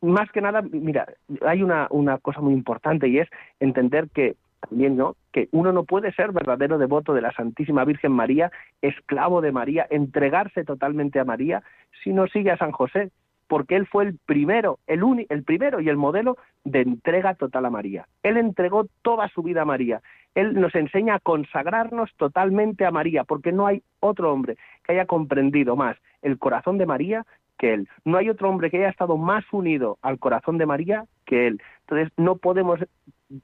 [0.01, 1.05] Más que nada, mira,
[1.45, 5.15] hay una, una cosa muy importante y es entender que también, ¿no?
[5.31, 9.85] Que uno no puede ser verdadero devoto de la Santísima Virgen María, esclavo de María,
[9.89, 11.63] entregarse totalmente a María,
[12.03, 13.11] si no sigue a San José,
[13.47, 17.65] porque él fue el primero, el, uni- el primero y el modelo de entrega total
[17.65, 18.05] a María.
[18.23, 20.01] Él entregó toda su vida a María.
[20.35, 25.05] Él nos enseña a consagrarnos totalmente a María, porque no hay otro hombre que haya
[25.05, 27.25] comprendido más el corazón de María
[27.57, 27.89] que él.
[28.05, 31.61] No hay otro hombre que haya estado más unido al corazón de María que él.
[31.81, 32.79] Entonces, no podemos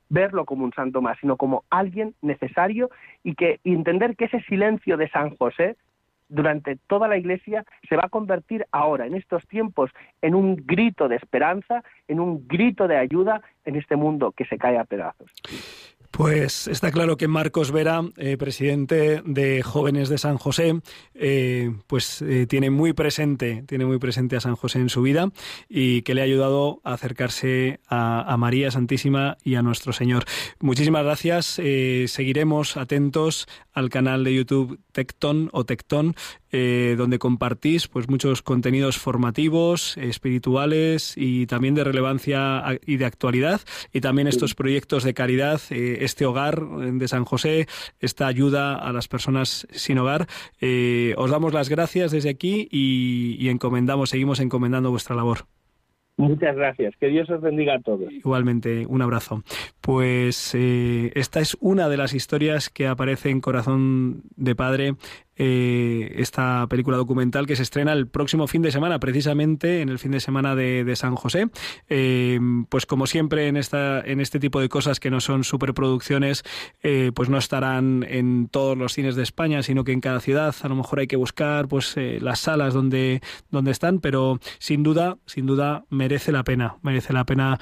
[0.10, 2.90] verlo como un santo más, sino como alguien necesario
[3.24, 5.76] y que y entender que ese silencio de San José
[6.30, 11.08] durante toda la Iglesia se va a convertir ahora, en estos tiempos, en un grito
[11.08, 15.32] de esperanza, en un grito de ayuda en este mundo que se cae a pedazos.
[16.16, 20.80] Pues está claro que Marcos Vera, eh, presidente de Jóvenes de San José,
[21.16, 25.32] eh, pues eh, tiene muy presente, tiene muy presente a San José en su vida
[25.68, 30.26] y que le ha ayudado a acercarse a, María Santísima y a nuestro Señor.
[30.60, 31.60] Muchísimas gracias.
[32.06, 36.16] seguiremos atentos al canal de YouTube Tecton o Tecton,
[36.54, 43.62] donde compartís pues muchos contenidos formativos, espirituales y también de relevancia y de actualidad,
[43.92, 47.68] y también estos proyectos de caridad este hogar de San José,
[48.00, 50.28] esta ayuda a las personas sin hogar.
[50.62, 55.40] Eh, os damos las gracias desde aquí y, encomendamos, seguimos encomendando vuestra labor.
[56.16, 56.94] Muchas gracias.
[57.00, 58.12] Que Dios os bendiga a todos.
[58.12, 59.44] Igualmente, un abrazo.
[59.82, 64.96] Pues eh, esta es una de las historias que aparece en Corazón de Padre
[65.36, 70.00] eh, esta película documental que se estrena el próximo fin de semana, precisamente en el
[70.00, 71.48] fin de semana de, San José.
[71.90, 76.44] Eh, pues como siempre en esta en este tipo de cosas que no son superproducciones,
[76.84, 80.54] eh, pues no estarán en todos los cines de España, sino que en cada ciudad
[80.62, 85.18] a lo mejor hay que buscar pues las salas donde donde están, pero sin duda
[85.26, 87.60] sin duda merece la pena merece la pena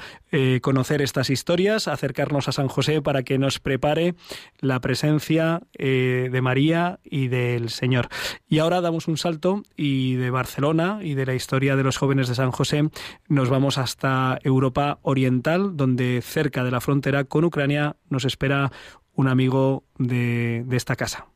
[0.62, 4.16] conocer estas historias, acercarnos a San José para que nos prepare
[4.60, 8.08] la presencia de María y de Señor.
[8.48, 12.28] Y ahora damos un salto y de Barcelona y de la historia de los jóvenes
[12.28, 12.90] de San José
[13.28, 18.72] nos vamos hasta Europa Oriental, donde cerca de la frontera con Ucrania nos espera
[19.14, 21.31] un amigo de esta casa.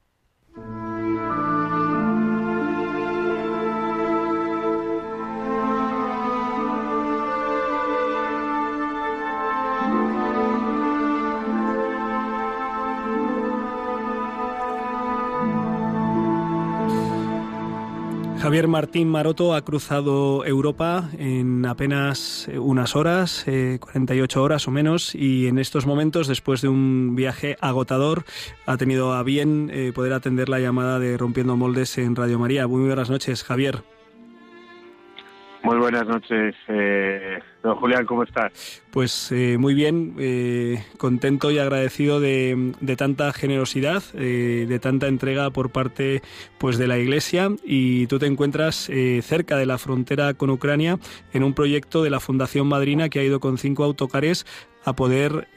[18.46, 25.16] Javier Martín Maroto ha cruzado Europa en apenas unas horas, 48 eh, horas o menos,
[25.16, 28.24] y en estos momentos, después de un viaje agotador,
[28.68, 32.68] ha tenido a bien eh, poder atender la llamada de Rompiendo Moldes en Radio María.
[32.68, 33.95] Muy buenas noches, Javier.
[35.66, 38.84] Muy buenas noches, eh, don Julián, ¿cómo estás?
[38.92, 45.72] Pues eh, muy bien, eh, contento y agradecido de, tanta generosidad, de tanta entrega por
[45.72, 46.22] parte
[46.60, 48.92] pues de la Iglesia y tú te encuentras
[49.24, 51.00] cerca de la frontera con Ucrania
[51.34, 54.46] en un proyecto de la Fundación Madrina que ha ido con cinco autocares
[54.84, 55.48] a poder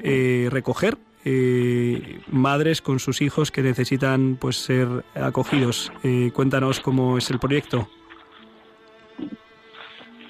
[0.51, 0.97] recoger
[2.33, 5.93] madres con sus hijos que necesitan pues ser acogidos.
[6.33, 7.91] cuéntanos cómo es el proyecto.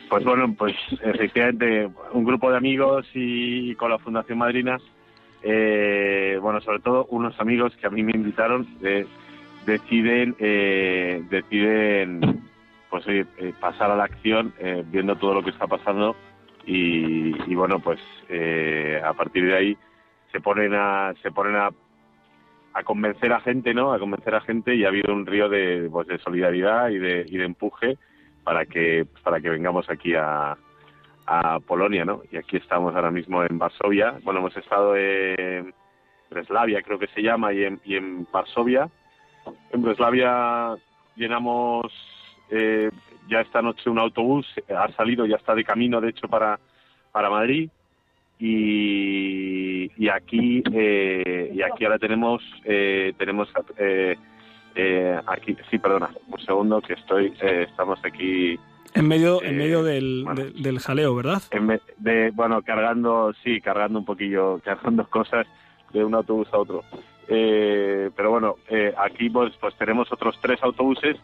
[0.09, 4.79] Pues bueno, pues efectivamente un grupo de amigos y, con la Fundación Madrina,
[5.42, 9.07] eh, bueno, sobre todo unos amigos que a mí me invitaron, eh,
[9.66, 12.42] deciden, eh, deciden,
[12.88, 13.05] pues
[13.61, 14.55] pasar a la acción
[14.87, 16.16] viendo todo lo que está pasando
[16.64, 18.01] y, bueno, pues
[19.05, 19.77] a partir de ahí
[20.33, 21.68] se ponen a, se ponen a,
[22.73, 23.92] a convencer a gente, ¿no?
[23.92, 27.27] A convencer a gente y ha habido un río de, pues, de solidaridad y de,
[27.29, 27.99] y de empuje
[28.49, 30.57] para que para que vengamos aquí a,
[31.27, 32.23] a Polonia, ¿no?
[32.33, 34.15] Y aquí estamos ahora mismo en Varsovia.
[34.23, 35.75] Bueno, hemos estado en
[36.31, 38.89] Breslavia, creo que se llama, y en, y en Varsovia.
[39.71, 40.77] En Breslavia
[41.15, 41.93] llenamos
[42.51, 42.91] eh,
[43.29, 46.59] ya esta noche un autobús, ha salido, ya está de camino, de hecho, para,
[47.13, 47.69] para Madrid.
[48.39, 53.53] Y, y aquí eh, y aquí ahora tenemos eh, tenemos
[54.79, 58.57] eh, eh, aquí, sí, perdona, un segundo que estoy, eh, estamos aquí.
[58.95, 61.43] En medio, en medio eh, del, del, jaleo, ¿verdad?
[61.97, 65.49] de, bueno, cargando, sí, cargando un poquillo, cargando cosas
[65.93, 66.85] de un autobús a otro.
[67.27, 68.55] pero bueno,
[68.99, 71.17] aquí pues, pues tenemos otros tres autobuses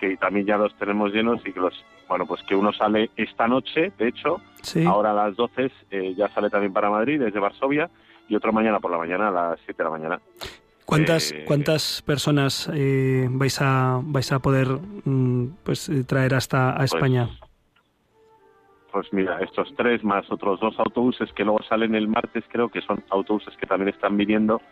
[0.00, 1.74] que también ya los tenemos llenos y que los,
[2.08, 4.40] bueno, pues que uno sale esta noche, de hecho,
[4.86, 5.70] ahora a las 12
[6.16, 7.90] ya sale también para Madrid desde Varsovia
[8.26, 10.20] y otro mañana por la mañana a las 7 de la mañana.
[10.86, 14.68] ¿Cuántas, eh, cuántas personas eh, vais a vais a poder
[15.04, 17.28] mm, pues eh, traer hasta a pues, España?
[18.92, 22.80] Pues, mira, estos tres más otros dos autobuses que luego salen el martes, creo que
[22.82, 24.62] son autobuses que también están viniendo,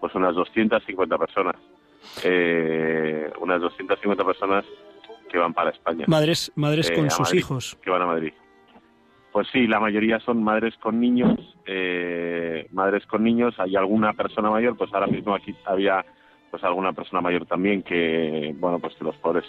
[0.00, 1.56] pues unas 250 personas.
[3.38, 4.64] unas 250 personas
[5.30, 6.06] que van para España.
[6.08, 7.76] Madres, madres con sus hijos.
[7.82, 8.32] Que van a Madrid.
[9.38, 14.50] Pues sí, la mayoría son madres con niños, eh, madres con niños, hay alguna persona
[14.50, 16.04] mayor, pues ahora mismo aquí había
[16.50, 19.44] pues alguna persona mayor también que, bueno, pues que los pobres.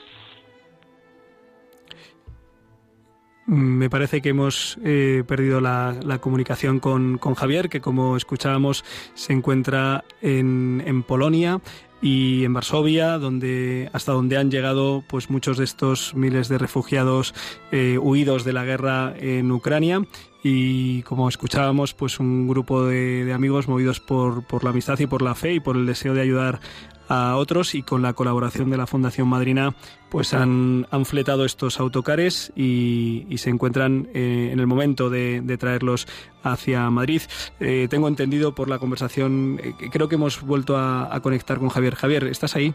[3.47, 8.84] Me parece que hemos eh, perdido la, la comunicación con, con Javier, que como escuchábamos
[9.15, 11.62] se encuentra en, en Polonia
[12.02, 17.34] y en Varsovia, donde hasta donde han llegado pues muchos de estos miles de refugiados
[17.72, 20.02] eh, huidos de la guerra en Ucrania.
[20.42, 25.08] Y como escuchábamos pues un grupo de, de amigos movidos por, por la amistad y
[25.08, 26.62] por la fe y por el deseo de ayudar
[27.10, 29.74] a otros y con la colaboración de la Fundación Madrina
[30.10, 35.41] pues han, han fletado estos autocares y, y se encuentran eh, en el momento de,
[35.41, 36.08] de traerlos
[36.43, 37.22] hacia Madrid.
[37.60, 41.69] Eh, tengo entendido por la conversación, eh, creo que hemos vuelto a, a conectar con
[41.69, 41.95] Javier.
[41.95, 42.74] Javier, ¿estás ahí?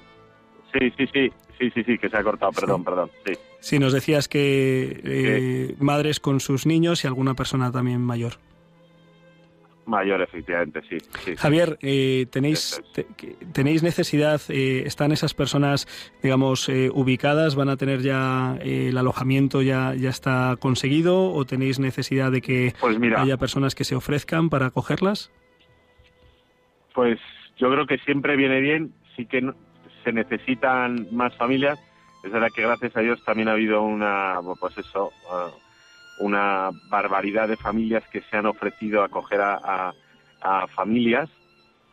[0.73, 3.33] Sí, sí, sí, sí, sí, sí, que se ha cortado, perdón, perdón, sí.
[3.61, 8.35] Sí, nos decías que eh, madres con sus niños y alguna persona también mayor.
[9.87, 10.97] Mayor, efectivamente, sí.
[11.37, 13.05] Javier, eh, tenéis te-
[13.53, 15.87] tenéis necesidad, eh, están esas personas,
[16.23, 21.45] digamos, eh, ubicadas, van a tener ya eh, el alojamiento ya ya está conseguido o
[21.45, 25.31] tenéis necesidad de que Pues mira, haya personas que se ofrezcan para acogerlas?
[26.95, 27.19] Pues
[27.59, 29.55] yo creo que siempre viene bien, sí que no-
[30.05, 31.79] se necesitan más familias.
[32.23, 35.51] Es verdad que gracias a Dios también ha habido una, pues eso, ah,
[36.19, 39.95] una barbaridad de familias que se han ofrecido a acoger a, a-
[40.41, 41.29] a familias.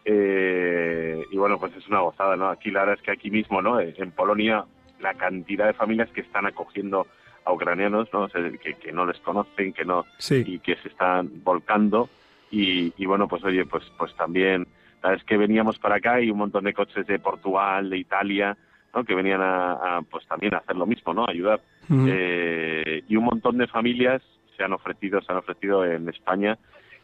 [0.06, 2.50] Eh, y bueno, pues es una gozada, ¿no?
[2.50, 3.80] Aquí la verdad es que aquí mismo, ¿no?
[3.80, 4.66] En Polonia,
[5.00, 7.08] la cantidad de familias que están acogiendo
[7.46, 8.22] a ucranianos, ¿no?
[8.24, 10.44] O sea, que, que no les conocen, que no, Sí.
[10.46, 12.10] y que se están volcando
[12.52, 14.68] y, y bueno pues oye pues pues también
[15.02, 18.58] la vez que veníamos para acá y un montón de coches de Portugal de Italia
[18.94, 19.06] ¿no?
[19.06, 21.62] que venían a, a, pues también a hacer lo mismo no ayudar
[22.08, 24.22] Eh, y un montón de familias
[24.56, 26.58] se han ofrecido se han ofrecido en España.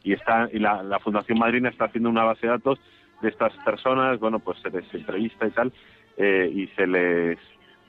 [0.03, 2.79] Y está y la, la Fundación Madrina está haciendo una base de datos
[3.21, 5.73] de estas personas bueno pues se les entrevista y tal
[6.17, 7.37] eh, y se les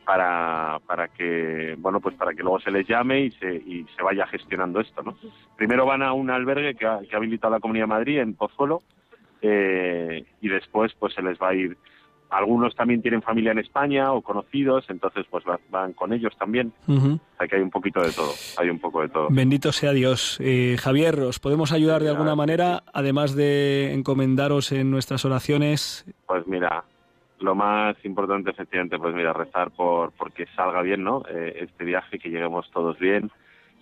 [0.04, 4.02] para para que bueno pues para que luego se les llame y se y se
[4.02, 5.16] vaya gestionando esto no
[5.56, 8.34] primero van a un albergue que ha, que ha habilitado la Comunidad de Madrid en
[8.34, 8.82] Pozuelo
[9.42, 11.76] eh, y después pues se les va a ir
[12.30, 16.72] algunos también tienen familia en España o conocidos entonces pues va- van con ellos también
[16.86, 17.14] Ujú.
[17.14, 19.92] o sea que hay un poquito de todo hay un poco de todo Bendito sea
[19.92, 20.38] Dios.
[20.40, 26.04] Eh, Javier, ¿os podemos ayudar de alguna manera, además de encomendaros en nuestras oraciones?
[26.26, 26.84] Pues mira,
[27.40, 31.22] lo más importante efectivamente, pues mira, rezar por porque salga bien, ¿no?
[31.30, 33.30] Eh, este viaje, que lleguemos todos bien.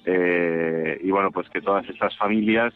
[0.04, 2.72] Eh, y bueno, pues que todas estas familias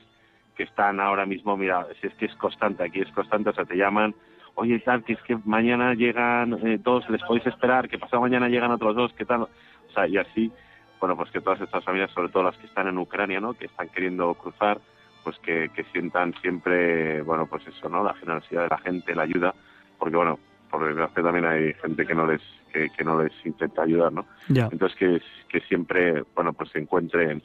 [0.57, 3.65] que están ahora mismo, mira, si es que es constante, aquí es constante, o sea,
[3.65, 4.15] te llaman,
[4.55, 8.49] oye, tal, que es que mañana llegan eh, todos, les podéis esperar, que pasado mañana
[8.49, 9.43] llegan otros dos, ¿qué tal?
[9.43, 9.49] O
[9.95, 10.53] sea, y así,
[11.01, 13.55] bueno, pues que todas estas familias, sobre todo las que están en Ucrania, ¿no?
[13.55, 14.81] Que están queriendo cruzar,
[15.25, 18.05] pues que, que sientan siempre, bueno, pues eso, ¿no?
[18.05, 19.55] La generosidad de la gente, la ayuda,
[19.99, 20.39] porque bueno,
[20.71, 22.41] por desgracia también hay gente que no les
[22.73, 24.27] que, que no les intenta ayudar, ¿no?
[24.49, 24.69] Ya.
[24.71, 27.43] Entonces que, que siempre, bueno, pues se encuentren,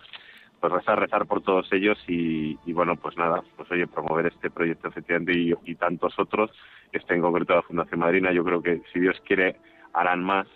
[0.59, 4.49] pues rezar, rezar por todos ellos y, y bueno, pues nada, pues oye, promover este
[4.49, 6.51] proyecto efectivamente y, y tantos otros,
[6.97, 9.58] este en concreto la Fundación Madrina, yo creo que si Dios quiere
[9.93, 10.47] harán más,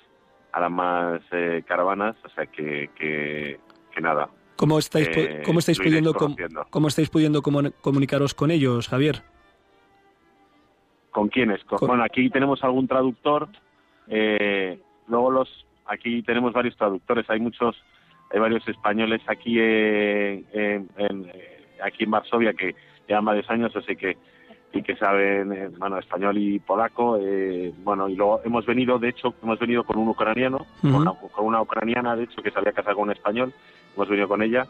[0.51, 3.59] harán más eh, caravanas, o sea que, que,
[3.93, 4.29] que nada.
[4.55, 6.35] ¿Cómo estáis, eh, cómo estáis pudiendo com-
[6.69, 9.21] cómo estáis pudiendo comu- comunicaros con ellos, Javier?
[11.11, 11.63] ¿Con quiénes?
[11.63, 13.47] Con- Con- Bueno, aquí tenemos algún traductor.
[14.11, 17.29] eh, luego los, aquí tenemos varios traductores.
[17.29, 17.75] Hay muchos,
[18.31, 22.75] hay varios españoles aquí en, en- en, eh, aquí en Varsovia que
[23.07, 24.17] llevan varios años, así que
[24.71, 27.17] y que saben eh, bueno, español y polaco.
[27.21, 31.13] eh, bueno, y luego hemos venido, de hecho, hemos venido con un ucraniano, con, una,
[31.13, 33.53] con una ucraniana, de hecho, que se había casado con un español.
[33.95, 34.67] Hemos venido con ella.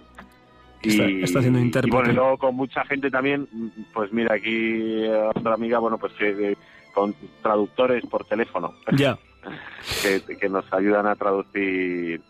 [0.81, 1.93] Está- está haciendo y intérprete.
[1.95, 3.47] bueno, y luego con mucha gente también,
[3.93, 6.57] pues mira, aquí otra amiga, bueno, pues que eh,
[6.93, 9.17] con traductores por teléfono, Ya.
[10.01, 12.21] que, que nos ayudan a traducir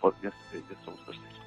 [0.00, 1.00] por, ya ya somos.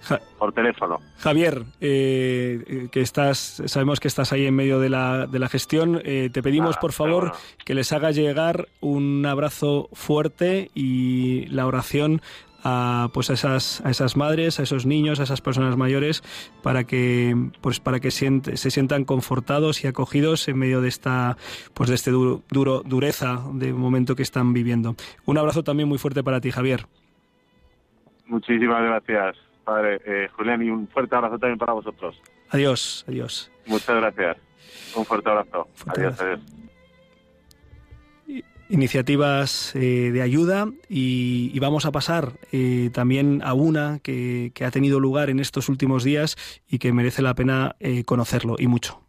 [0.07, 0.99] Ja- por teléfono.
[1.17, 5.49] Javier, eh, eh, que estás, sabemos que estás ahí en medio de la, de la
[5.49, 6.01] gestión.
[6.03, 7.35] eh, te pedimos, Ah, por favor, bueno.
[7.65, 12.21] que les haga llegar un abrazo fuerte y la oración
[12.63, 16.23] a pues a esas a esas madres, a esos niños, a esas personas mayores
[16.63, 21.37] para que pues para que siente- se sientan confortados y acogidos en medio de esta
[21.75, 24.95] pues de este duro, duro dureza de momento que están viviendo.
[25.25, 26.87] Un abrazo también muy fuerte para ti, Javier.
[28.25, 29.37] Muchísimas gracias,
[29.67, 32.21] padre eh, Julián, y un fuerte abrazo también para vosotros.
[32.49, 33.51] Adiós, adiós.
[33.65, 34.37] Muchas gracias.
[34.95, 35.67] Un fuerte abrazo.
[35.75, 36.41] Fuerte adiós, abrazo.
[36.41, 36.57] adiós.
[38.69, 44.65] iniciativas eh, de ayuda y, y vamos a pasar eh, también a una que, que
[44.65, 46.35] ha tenido lugar en estos últimos días
[46.69, 49.06] y que merece la pena eh, conocerlo y mucho.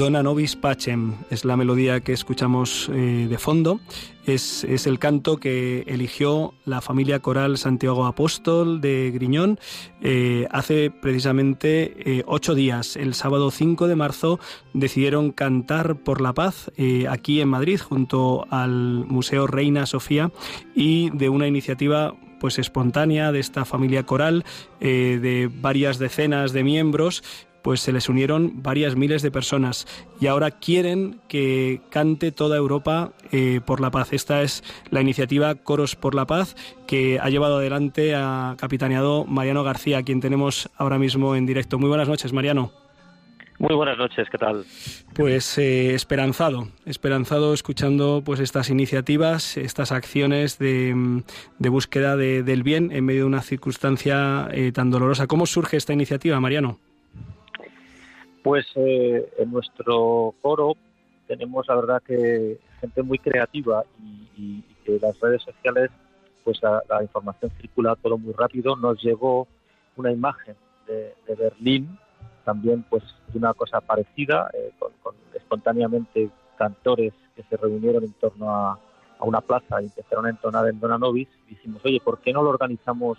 [0.00, 3.80] Dona Nobis Pacem es la melodía que escuchamos eh, de fondo.
[4.24, 9.60] Es, es, el canto que eligió la familia coral Santiago Apóstol de Griñón
[10.00, 12.96] eh, hace precisamente eh, ocho días.
[12.96, 14.40] El sábado 5 de marzo
[14.72, 16.70] decidieron cantar por la paz
[17.10, 20.32] aquí en Madrid junto al Museo Reina Sofía
[20.74, 24.46] y de una iniciativa pues espontánea de esta familia coral
[24.80, 27.22] de varias decenas de miembros
[27.62, 29.86] pues se les unieron varias miles de personas
[30.20, 34.12] y ahora quieren que cante toda Europa eh, por la paz.
[34.12, 36.56] Esta es la iniciativa Coros por la Paz
[36.86, 41.78] que ha llevado adelante a capitaneado Mariano García, quien tenemos ahora mismo en directo.
[41.78, 42.72] Muy buenas noches, Mariano.
[43.60, 44.64] Muy buenas noches, ¿qué tal?
[45.14, 51.22] Pues eh, esperanzado, esperanzado escuchando pues estas iniciativas, estas acciones de,
[51.58, 55.26] búsqueda del bien en medio de una circunstancia eh, tan dolorosa.
[55.26, 56.78] ¿Cómo surge esta iniciativa, Mariano?
[58.42, 60.74] Pues eh, en nuestro foro
[61.26, 65.90] tenemos la verdad que gente muy creativa y, que las redes sociales
[66.42, 68.76] pues la, información circula todo muy rápido.
[68.76, 69.46] Nos llegó
[69.96, 71.98] una imagen de, Berlín
[72.44, 78.78] también pues una cosa parecida eh, con, espontáneamente cantores que se reunieron en torno a,
[79.20, 82.42] una plaza y empezaron a entonar en Dona Novis y dijimos oye ¿por qué no
[82.42, 83.18] lo organizamos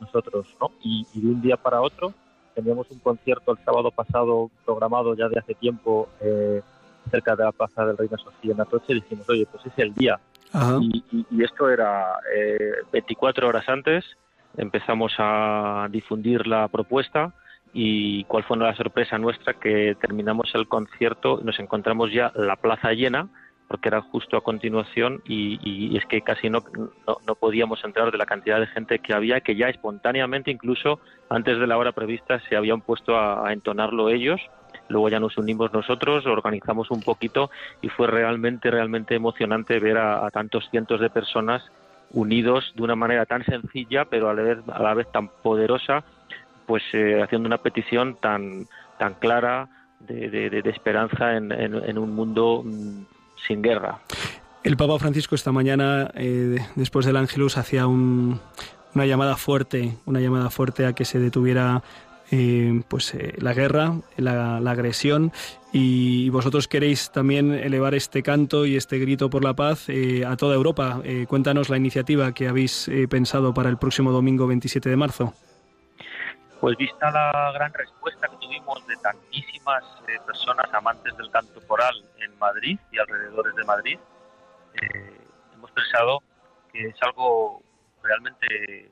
[0.00, 0.46] nosotros?
[0.58, 0.72] ¿no?
[0.80, 2.14] y de un día para otro
[2.54, 6.62] teníamos un concierto el sábado pasado programado ya de hace tiempo eh,
[7.10, 9.94] cerca de la Plaza del Reina Sofía en Atoche y dijimos, oye, pues es el
[9.94, 10.18] día.
[10.80, 12.18] Y, esto era
[12.92, 14.04] 24 eh, horas antes,
[14.56, 17.32] empezamos a difundir la propuesta
[17.72, 22.56] y cuál fue la sorpresa nuestra que terminamos el concierto y nos encontramos ya la
[22.56, 23.28] plaza llena
[23.72, 26.62] porque era justo a continuación y, es que casi no,
[27.06, 31.00] no, podíamos entrar de la cantidad de gente que había, que ya espontáneamente, incluso
[31.30, 34.42] antes de la hora prevista, se habían puesto a, entonarlo ellos.
[34.88, 37.50] Luego ya nos unimos nosotros, organizamos un poquito
[37.80, 41.62] y fue realmente, realmente emocionante ver a, tantos cientos de personas
[42.10, 46.04] unidos de una manera tan sencilla, pero a la vez, a la vez tan poderosa,
[46.66, 48.66] pues eh, haciendo una petición tan,
[48.98, 53.04] tan clara de, de, esperanza en, en, un mundo mm,
[53.46, 54.00] sin guerra.
[54.64, 58.38] El Papa Francisco esta mañana, eh, después del Ángelus, hacía una
[58.94, 61.82] llamada fuerte, una llamada fuerte a que se detuviera
[62.30, 65.32] eh, pues eh, la guerra, la, agresión
[65.72, 69.88] y vosotros queréis también elevar este canto y este grito por la paz
[70.26, 71.02] a toda Europa.
[71.28, 75.34] cuéntanos la iniciativa que habéis pensado para el próximo domingo 27 de marzo.
[76.62, 81.92] Pues vista la gran respuesta que tuvimos de tantísimas eh, personas amantes del canto coral
[82.42, 83.98] Madrid y alrededores de Madrid,
[84.74, 85.20] eh,
[85.54, 86.18] hemos pensado
[86.72, 87.62] que es algo
[88.02, 88.90] realmente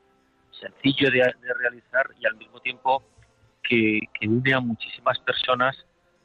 [0.53, 3.03] sencillo de, realizar y al mismo tiempo
[3.63, 5.75] que, une a muchísimas personas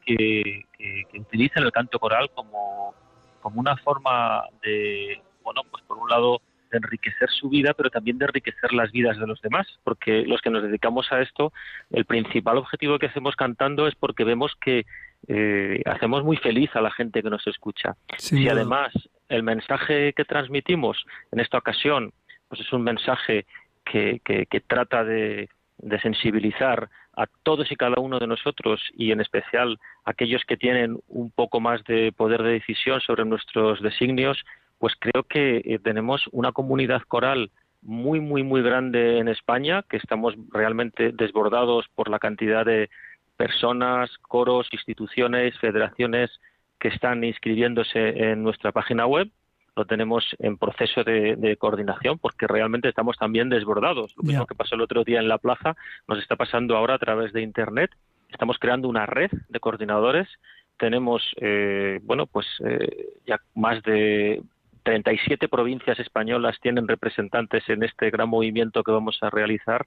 [0.05, 2.93] que, que, utilizan el canto coral como,
[3.41, 8.17] como una forma de, bueno, pues por un lado, de enriquecer su vida, pero también
[8.17, 11.53] de enriquecer las vidas de los demás, porque los que nos dedicamos a esto,
[11.91, 14.86] el principal objetivo que hacemos cantando es porque vemos que
[15.28, 17.95] eh, hacemos muy feliz a la gente que nos escucha.
[18.32, 18.91] y además
[19.30, 22.13] el mensaje que transmitimos en esta ocasión,
[22.47, 23.45] pues es un mensaje
[23.84, 29.21] que, que, trata de, de sensibilizar a todos y cada uno de nosotros y en
[29.21, 34.43] especial a aquellos que tienen un poco más de poder de decisión sobre nuestros designios,
[34.80, 37.51] pues creo que eh, tenemos una comunidad coral
[37.82, 42.89] muy, muy, muy grande en España, que estamos realmente desbordados por la cantidad de
[43.38, 46.31] personas, coros, instituciones, federaciones
[46.79, 49.29] que están inscribiéndose en nuestra página web.
[49.75, 54.13] Lo tenemos en proceso de, coordinación porque realmente estamos también desbordados.
[54.15, 55.75] Lo mismo que pasó el otro día en la plaza
[56.07, 57.91] nos está pasando ahora a través de Internet.
[58.29, 60.29] Estamos creando una red de coordinadores
[60.77, 64.41] tenemos eh, bueno pues eh, ya más de
[64.83, 69.86] 37 provincias españolas tienen representantes en este gran movimiento que vamos a realizar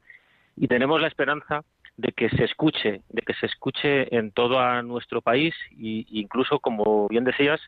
[0.57, 1.63] y tenemos la esperanza
[1.99, 7.09] de que se escuche, de que se escuche en todo nuestro país e incluso, como
[7.09, 7.61] bien decías,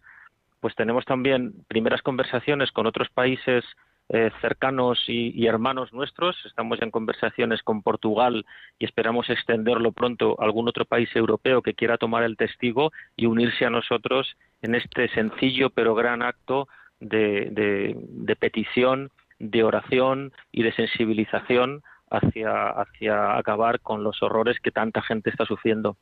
[0.60, 3.64] pues tenemos también primeras conversaciones con otros países
[4.08, 6.36] eh, cercanos y, hermanos nuestros.
[6.44, 8.44] Estamos ya en conversaciones con Portugal
[8.78, 13.26] y esperamos extenderlo pronto a algún otro país europeo que quiera tomar el testigo y
[13.26, 16.68] unirse a nosotros en este sencillo pero gran acto
[17.00, 25.00] de, petición, de oración y de sensibilización hacia, hacia acabar con los horrores que tanta
[25.02, 25.96] gente está sufriendo.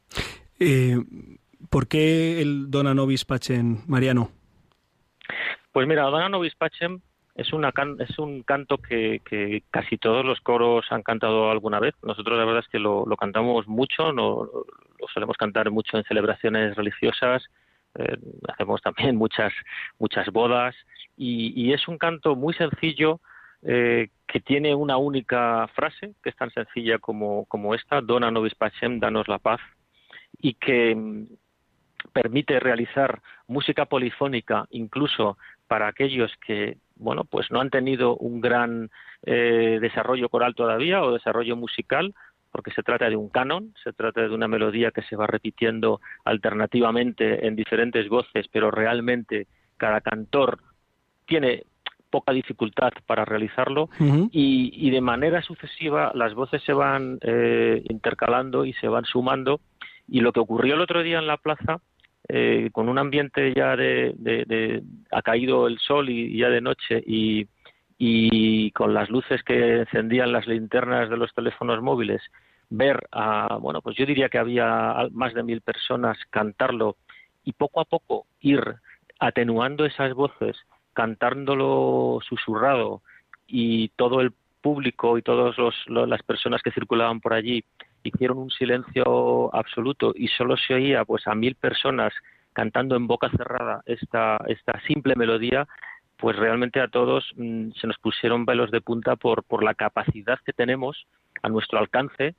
[0.59, 0.97] Eh,
[1.71, 4.31] ¿Por qué el Dona Nobis Pacem, Mariano?
[5.73, 7.01] Pues mira, Dona Nobis Pacem
[7.35, 11.95] es, una es un canto que, que, casi todos los coros han cantado alguna vez.
[12.03, 14.49] Nosotros la verdad es que lo, lo cantamos mucho, no,
[14.99, 17.45] lo solemos cantar mucho en celebraciones religiosas,
[17.95, 18.17] eh,
[18.49, 19.53] hacemos también muchas,
[19.99, 20.75] muchas bodas
[21.17, 23.21] y, y es un canto muy sencillo
[23.63, 28.55] eh, que tiene una única frase, que es tan sencilla como, como esta, Dona nobis
[28.55, 29.61] pacem, danos la paz,
[30.39, 31.26] y que mm,
[32.12, 38.91] permite realizar música polifónica incluso para aquellos que bueno, pues no han tenido un gran
[39.22, 42.14] eh, desarrollo coral todavía o desarrollo musical,
[42.51, 46.01] porque se trata de un canon, se trata de una melodía que se va repitiendo
[46.24, 50.59] alternativamente en diferentes voces, pero realmente cada cantor
[51.26, 51.64] tiene
[52.11, 53.89] poca dificultad para realizarlo
[54.31, 59.61] y, y, de manera sucesiva las voces se van eh, intercalando y se van sumando.
[60.07, 61.81] Y lo que ocurrió el otro día en la plaza
[62.31, 67.03] eh, con un ambiente ya de, de, ha caído el sol y, ya de noche
[67.07, 67.47] y,
[67.97, 72.21] y con las luces que encendían las linternas de los teléfonos móviles,
[72.69, 76.97] ver a, bueno, pues yo diría que había más de mil personas cantarlo
[77.45, 78.63] y poco a poco ir
[79.19, 80.57] atenuando esas voces,
[80.99, 83.03] cantándolo susurrado
[83.46, 85.55] y todo el público y todas
[85.86, 87.62] las personas que circulaban por allí
[88.03, 92.12] hicieron un silencio absoluto y solo se oía pues a mil personas
[92.53, 95.68] cantando en boca cerrada esta, esta simple melodía,
[96.16, 100.40] pues realmente a todos mm, se nos pusieron velos de punta por, por la capacidad
[100.44, 101.07] que tenemos
[101.44, 102.34] a nuestro alcance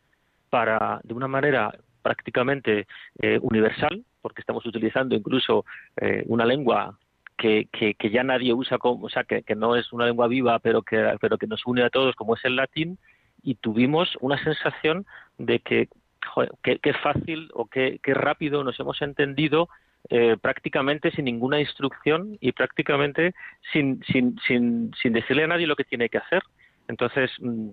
[0.50, 2.88] para, de una manera prácticamente
[3.22, 5.64] eh, universal, porque estamos utilizando incluso
[5.96, 7.00] eh, una lengua
[7.40, 10.82] que, ya nadie usa como, o sea, que, que, no es una lengua viva, pero
[10.82, 13.00] que, pero que nos une a todos, como es el latín,
[13.42, 15.06] y tuvimos una sensación
[15.38, 15.88] de que
[16.62, 19.70] qué fácil o qué, rápido nos hemos entendido
[20.10, 23.34] eh, prácticamente sin ninguna instrucción y prácticamente
[23.72, 26.44] sin, sin, sin, sin decirle a nadie lo que tiene que hacer.
[26.88, 27.70] Entonces, mm,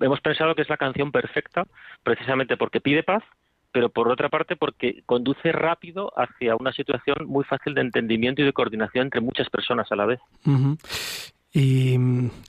[0.00, 1.66] hemos pensado que es la canción perfecta
[2.02, 3.24] precisamente porque pide paz,
[3.72, 8.44] pero por otra parte porque conduce rápido hacia una situación muy fácil de entendimiento y
[8.44, 10.20] de coordinación entre muchas personas a la vez.
[11.52, 11.96] Y,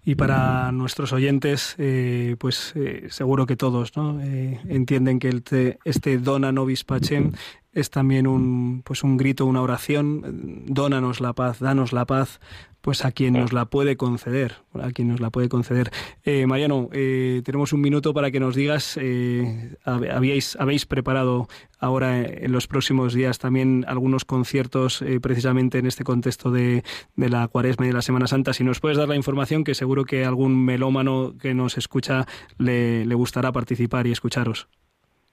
[0.03, 4.19] y, para nuestros oyentes, eh, pues eh, seguro que todos ¿no?
[4.21, 7.31] eh, entienden que el te, este Dona Nobis Pacem
[7.71, 12.41] es también un, pues un grito, una oración, dónanos la paz, danos la paz,
[12.81, 15.91] pues a quien nos la puede conceder, a quien nos la puede conceder.
[16.23, 21.47] Eh, Mariano, eh, tenemos un minuto para que nos digas, eh, habéis, habéis preparado
[21.79, 26.83] ahora en los próximos días también algunos conciertos precisamente en este contexto de,
[27.15, 28.53] de, la cuaresma y de la Semana Santa.
[28.53, 32.27] Si nos puedes dar la información, que seguro que algún melómano que nos escucha
[32.57, 34.67] le, le gustará participar y escucharos.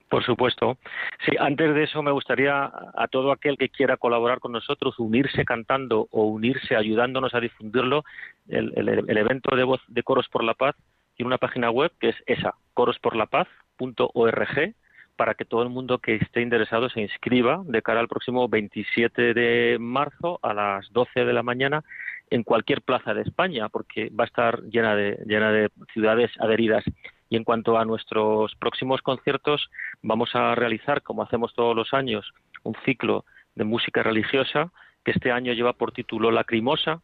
[0.09, 0.79] Por supuesto.
[1.25, 5.45] Sí, antes de eso me gustaría a todo aquel que quiera colaborar con nosotros, unirse
[5.45, 8.05] cantando o unirse ayudándonos a difundirlo,
[8.49, 10.77] el, evento de voz de Coros por la Paz
[11.17, 14.75] tiene una página web que es esa, corosporlapaz.org,
[15.17, 19.35] para que todo el mundo que esté interesado se inscriba de cara al próximo 27
[19.35, 21.83] de marzo a las 12 de la mañana
[22.31, 26.85] en cualquier plaza de España, porque va a estar llena de, llena de ciudades adheridas.
[27.29, 29.69] Y en cuanto a nuestros próximos conciertos,
[30.03, 33.25] vamos a realizar, como hacemos todos los años, un ciclo
[33.55, 34.71] de música religiosa
[35.05, 37.01] que este año lleva por título Lacrimosa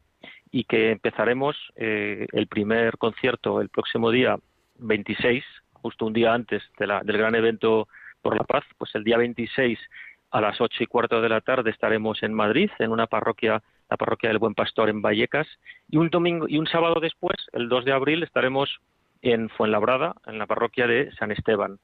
[0.50, 4.36] y que empezaremos eh, el primer concierto el próximo día
[4.78, 7.88] 26, justo un día antes de la, del gran evento
[8.20, 9.78] por la paz, pues el día 26
[10.30, 13.96] a las ocho y cuarto de la tarde estaremos en Madrid, en una parroquia, la
[13.96, 15.46] parroquia del Buen Pastor en Vallecas,
[15.88, 18.80] y un domingo y un sábado después, el 2 de abril, estaremos
[19.22, 21.78] en Fuenlabrada, en la parroquia de San Esteban.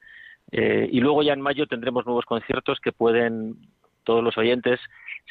[0.51, 3.57] Eh, y luego ya en mayo tendremos nuevos conciertos que pueden
[4.05, 4.80] todos los oyentes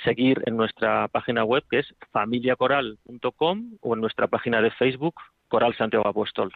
[0.03, 5.15] seguir en nuestra página web que es familiacoral.com o en nuestra página de Facebook
[5.47, 6.51] Coral Santiago Apóstol.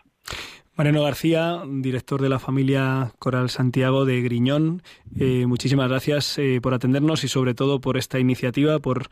[0.76, 4.82] Mariano García, director de la familia Coral Santiago de Griñón,
[5.20, 9.08] eh, muchísimas gracias eh, por atendernos y sobre todo por esta iniciativa, por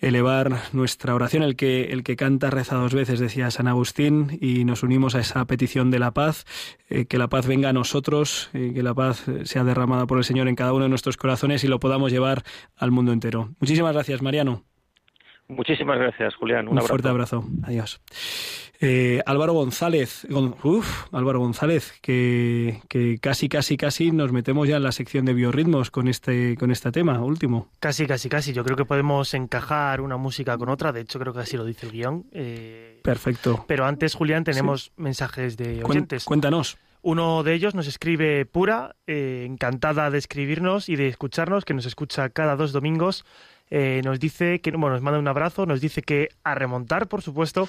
[0.00, 1.42] elevar nuestra oración.
[1.42, 5.20] El que, el que canta reza dos veces, decía San Agustín, y nos unimos a
[5.20, 6.46] esa petición de la paz,
[6.88, 10.48] eh, que la paz venga a nosotros, que la paz sea derramada por el Señor
[10.48, 12.42] en cada uno de nuestros corazones y lo podamos llevar
[12.76, 13.50] al mundo entero.
[13.60, 14.64] Muchísimas gracias, Mariano.
[15.48, 16.68] Muchísimas gracias, Julián.
[16.68, 17.44] Un, fuerte abrazo.
[17.64, 18.00] Adiós.
[18.80, 24.82] Eh, Álvaro González, uf, Álvaro González, que, que, casi, casi, casi nos metemos ya en
[24.82, 27.68] la sección de biorritmos con este, con este tema último.
[27.80, 28.52] Casi, casi, casi.
[28.52, 30.92] Yo creo que podemos encajar una música con otra.
[30.92, 32.26] De hecho, creo que así lo dice el guion.
[32.32, 33.64] Eh, Perfecto.
[33.66, 36.24] Pero antes, Julián, tenemos mensajes de oyentes.
[36.24, 36.76] Cuéntanos.
[37.02, 41.84] Uno de ellos nos escribe Pura, eh, encantada de escribirnos y de escucharnos, que nos
[41.84, 43.26] escucha cada dos domingos
[43.70, 47.22] eh, nos dice que, bueno, nos manda un abrazo, nos dice que a remontar, por
[47.22, 47.68] supuesto,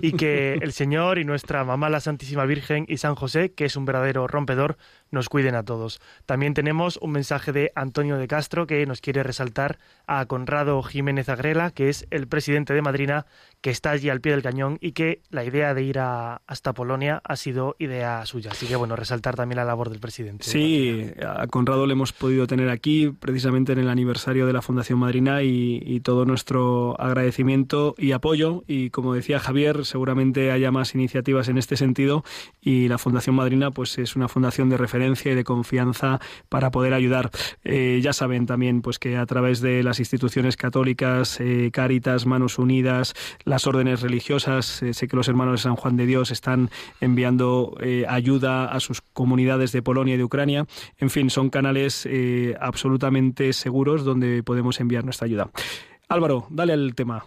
[0.00, 3.76] y que el Señor y nuestra mamá, la Santísima Virgen y San José, que es
[3.76, 4.76] un verdadero rompedor,
[5.14, 6.00] nos cuiden a todos.
[6.26, 11.28] También tenemos un mensaje de Antonio de Castro que nos quiere resaltar a Conrado Jiménez
[11.28, 13.26] Agrela, que es el presidente de Madrina,
[13.60, 16.74] que está allí al pie del cañón y que la idea de ir a, hasta
[16.74, 18.50] Polonia ha sido idea suya.
[18.50, 20.44] Así que, bueno, resaltar también la labor del presidente.
[20.44, 24.98] Sí, a Conrado le hemos podido tener aquí precisamente en el aniversario de la Fundación
[24.98, 28.64] Madrina y, y todo nuestro agradecimiento y apoyo.
[28.66, 32.24] Y como decía Javier, seguramente haya más iniciativas en este sentido
[32.60, 36.94] y la Fundación Madrina pues es una fundación de referencia y de confianza para poder
[36.94, 37.30] ayudar.
[37.64, 42.58] Eh, ya saben también pues que a través de las instituciones católicas, eh, Cáritas, Manos
[42.58, 46.70] Unidas, las órdenes religiosas, eh, sé que los hermanos de San Juan de Dios están
[47.00, 50.66] enviando eh, ayuda a sus comunidades de Polonia y de Ucrania.
[50.98, 52.08] En fin, son canales
[52.60, 55.50] absolutamente seguros donde podemos enviar nuestra ayuda.
[56.08, 57.24] Álvaro, dale al tema.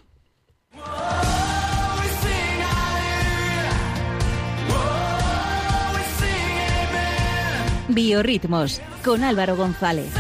[7.90, 10.12] Biorritmos con Álvaro González.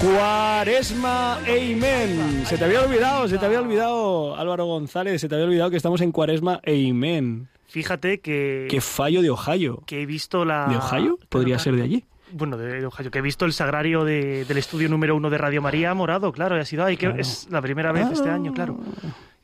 [0.00, 2.44] Cuaresma, amen.
[2.46, 5.76] Se te había olvidado, se te había olvidado, Álvaro González, se te había olvidado que
[5.76, 7.48] estamos en Cuaresma, amen.
[7.68, 8.66] Fíjate que...
[8.70, 9.82] Qué fallo de Ohio.
[9.86, 10.66] Que he visto la...
[10.68, 11.18] ¿De Ohio?
[11.28, 12.04] Podría ser de allí.
[12.32, 15.60] Bueno, de, Ohio, que he visto el sagrario de- del estudio número uno de Radio
[15.62, 17.20] María morado, claro, y ha sido, ay, que Claro.
[17.20, 18.78] es la primera vez este año, claro.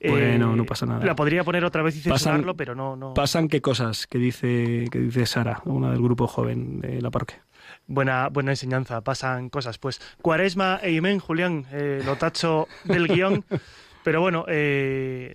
[0.09, 1.05] Bueno, Eh, no pasa nada.
[1.05, 3.15] La podría poner otra vez y Pasan- censurarlo, pero no, no.
[3.15, 7.43] Pasan qué cosas que dice, que dice Sara, una del grupo joven de la parroquia.
[7.87, 9.79] Buena, buena enseñanza, pasan cosas.
[9.79, 13.45] Pues Cuaresma e Imen, Julián, eh, lo tacho del guion.
[14.05, 15.35] Pero bueno, eh,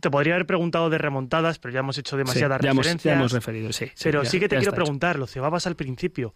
[0.00, 2.90] te podría haber preguntado de remontadas, pero ya hemos hecho demasiadas Sí, ya hemos- ya
[2.92, 3.16] referencias.
[3.16, 4.76] hemos referido, sí, sí, pero ya- sí que te quiero hecho.
[4.76, 6.34] preguntar, lo cebabas al principio.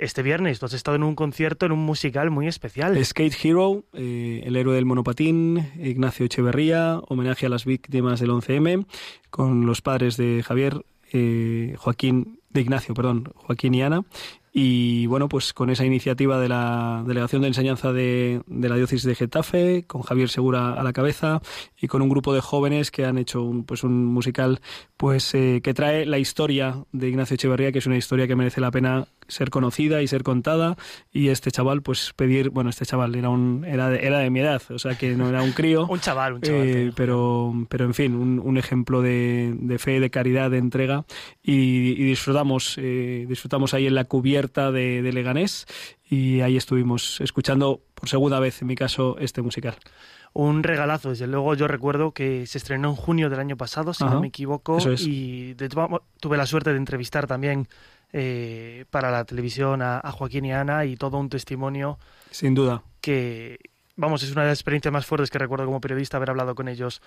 [0.00, 3.04] Este viernes tú has estado en un concierto, en un musical muy especial.
[3.04, 8.86] Skate Hero, eh, el héroe del monopatín, Ignacio Echeverría, homenaje a las víctimas del 11M,
[9.28, 14.02] con los padres de Javier, eh, Joaquín, de Ignacio, perdón, Joaquín y Ana.
[14.52, 19.04] Y bueno, pues con esa iniciativa de la Delegación de Enseñanza de, de la Diócesis
[19.04, 21.40] de Getafe, con Javier Segura a la cabeza
[21.80, 24.60] y con un grupo de jóvenes que han hecho un, pues un musical
[24.96, 28.60] pues eh, que trae la historia de Ignacio Echeverría, que es una historia que merece
[28.60, 30.76] la pena ser conocida y ser contada.
[31.12, 34.40] Y este chaval, pues pedir, bueno, este chaval era un era de, era de mi
[34.40, 35.86] edad, o sea que no era un crío.
[35.90, 36.66] un chaval, un chaval.
[36.66, 41.04] Eh, pero, pero en fin, un, un ejemplo de, de fe, de caridad, de entrega
[41.42, 45.66] y, y disfrutamos, eh, disfrutamos ahí en la cubierta de, de Leganés
[46.08, 49.76] y ahí estuvimos escuchando por segunda vez, en mi caso, este musical.
[50.32, 54.04] Un regalazo, desde luego yo recuerdo que se estrenó en junio del año pasado, si
[54.04, 55.04] Ajá, no me equivoco, es.
[55.06, 55.68] y de-
[56.20, 57.66] tuve la suerte de entrevistar también
[58.12, 61.98] eh, para la televisión a, a Joaquín y Ana y todo un testimonio
[62.30, 62.82] Sin duda.
[63.00, 63.58] que,
[63.96, 66.68] vamos, es una de las experiencias más fuertes que recuerdo como periodista haber hablado con
[66.68, 67.02] ellos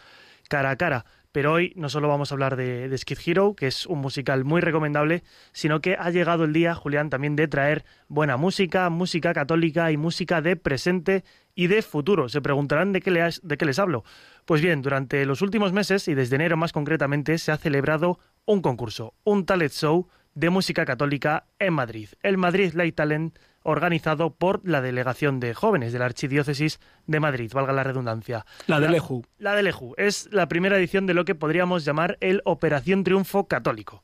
[0.49, 1.05] cara a cara.
[1.31, 4.45] Pero hoy no solo vamos a hablar de, de Skid Hero, que es un musical
[4.45, 9.33] muy recomendable, sino que ha llegado el día, Julián, también de traer buena música, música
[9.33, 11.23] católica y música de presente
[11.55, 12.29] y de futuro.
[12.29, 14.03] Se preguntarán de qué, les, de qué les hablo.
[14.45, 18.61] Pues bien, durante los últimos meses, y desde enero más concretamente, se ha celebrado un
[18.61, 24.61] concurso, un talent show de música católica en Madrid, el Madrid Light Talent, organizado por
[24.67, 28.45] la Delegación de Jóvenes de la Archidiócesis de Madrid, valga la redundancia.
[28.67, 29.23] La de Leju.
[29.37, 33.47] La de Leju es la primera edición de lo que podríamos llamar el Operación Triunfo
[33.47, 34.03] Católico,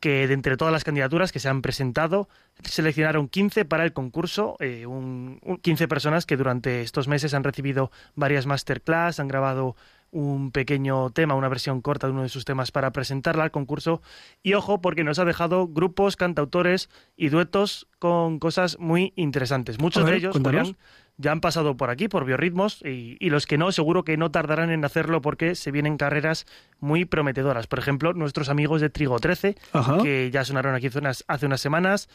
[0.00, 2.28] que de entre todas las candidaturas que se han presentado,
[2.64, 7.44] seleccionaron 15 para el concurso, eh, un- un- 15 personas que durante estos meses han
[7.44, 9.76] recibido varias masterclass, han grabado
[10.12, 14.02] un pequeño tema, una versión corta de uno de sus temas para presentarla al concurso.
[14.42, 19.80] Y ojo, porque nos ha dejado grupos, cantautores y duetos con cosas muy interesantes.
[19.80, 20.36] Muchos ver, de ellos.
[20.36, 20.76] Julián,
[21.16, 24.30] ya han pasado por aquí, por Biorritmos, y, y los que no, seguro que no
[24.30, 26.46] tardarán en hacerlo porque se vienen carreras
[26.78, 27.66] muy prometedoras.
[27.66, 29.98] Por ejemplo, nuestros amigos de Trigo 13, Ajá.
[30.02, 32.08] que ya sonaron aquí hace unas, hace unas semanas.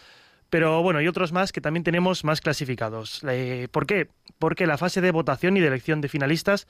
[0.49, 3.21] Pero bueno, y otros más que también tenemos más clasificados.
[3.27, 4.07] Eh, ¿Por qué?
[4.39, 6.67] Porque la fase de votación y de elección de finalistas,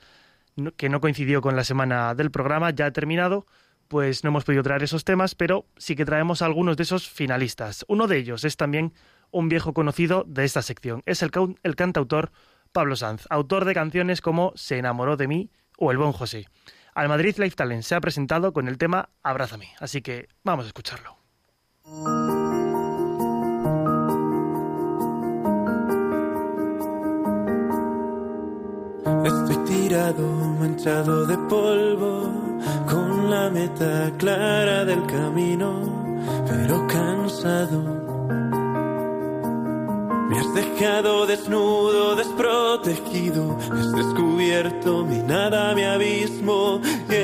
[0.76, 3.46] que no coincidió con la semana del programa, ya ha terminado,
[3.88, 7.84] pues no hemos podido traer esos temas, pero sí que traemos algunos de esos finalistas.
[7.88, 8.92] Uno de ellos es también
[9.30, 11.02] un viejo conocido de esta sección.
[11.06, 11.30] Es el,
[11.62, 12.30] el cantautor
[12.72, 16.46] Pablo Sanz, autor de canciones como Se enamoró de mí o El buen José.
[16.94, 20.68] Al Madrid Life Talent se ha presentado con el tema Abrázame, así que vamos a
[20.68, 21.16] escucharlo.
[29.88, 30.22] Tirado,
[30.60, 32.30] manchado de polvo,
[32.90, 35.96] con la meta clara del camino.
[36.46, 37.78] pero cansado.
[40.28, 43.56] Me has dejado desnudo, desprotegido.
[43.72, 46.80] Has descubierto mi nada, mi abismo.
[47.08, 47.14] Y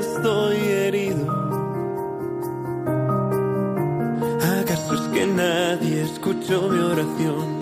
[0.00, 1.24] estoy herido.
[4.60, 7.53] ¿Acaso es que nadie escuchó mi oración?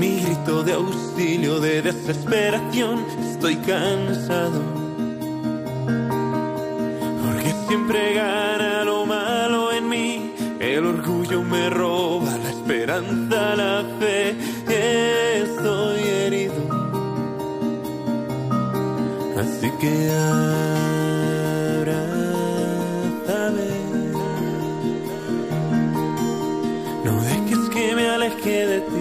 [0.00, 3.04] Mi grito de auxilio, de desesperación.
[3.32, 4.62] Estoy cansado.
[7.22, 10.32] Porque siempre gana lo malo en mí.
[10.58, 14.34] El orgullo me roba la esperanza, la fe.
[15.42, 16.62] Estoy herido.
[19.38, 19.92] Así que
[21.74, 22.10] abrázame.
[27.04, 28.99] No dejes que me aleje de ti.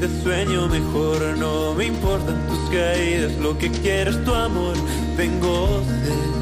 [0.00, 1.20] Te sueño mejor.
[1.38, 4.74] No me importan tus caídas, lo que quieres tu amor.
[5.16, 6.40] Tengo sed.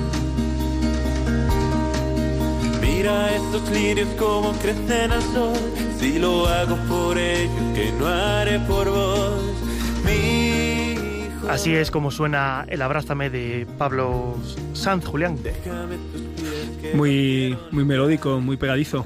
[2.80, 5.56] Mira estos lirios como crecen al sol.
[5.98, 9.42] Si lo hago por ellos, que no haré por vos.
[10.04, 14.36] Mi hijo, Así es como suena el Abrázame de Pablo
[14.72, 15.36] Sanz, Julián.
[15.42, 19.04] déjame tus pies que Muy, muy melódico, muy pegadizo.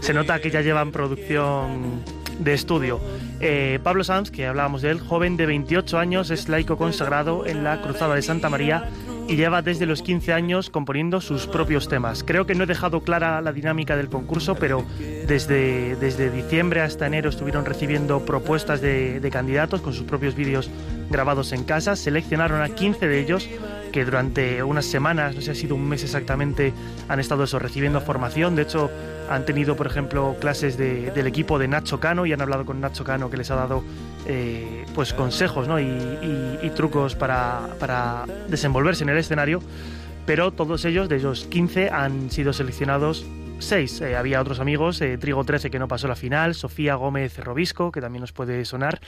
[0.00, 2.02] Se nota que ya llevan producción
[2.38, 3.00] de estudio.
[3.40, 7.64] Eh, Pablo Sanz, que hablábamos de él, joven de 28 años, es laico consagrado en
[7.64, 8.88] la Cruzada de Santa María
[9.28, 12.22] y lleva desde los 15 años componiendo sus propios temas.
[12.24, 14.84] Creo que no he dejado clara la dinámica del concurso, pero
[15.26, 20.70] desde, desde diciembre hasta enero estuvieron recibiendo propuestas de, de candidatos con sus propios vídeos
[21.10, 21.96] grabados en casa.
[21.96, 23.48] Seleccionaron a 15 de ellos
[23.92, 26.72] que durante unas semanas, no sé si ha sido un mes exactamente,
[27.08, 28.54] han estado recibiendo formación.
[28.54, 28.90] De hecho,
[29.30, 32.80] han tenido, por ejemplo, clases de- del equipo de Nacho Cano y han hablado con
[32.80, 33.82] Nacho Cano que les ha dado
[34.26, 35.78] eh, pues consejos ¿no?
[35.80, 39.60] y, y- y trucos para, para desenvolverse en el escenario.
[40.26, 43.24] Pero todos ellos, de ellos 15, han sido seleccionados
[43.60, 44.02] 6.
[44.18, 48.00] había otros amigos, eh, Trigo 13 que no pasó la final, Sofía Gómez Robisco, que
[48.00, 49.00] también nos puede sonar.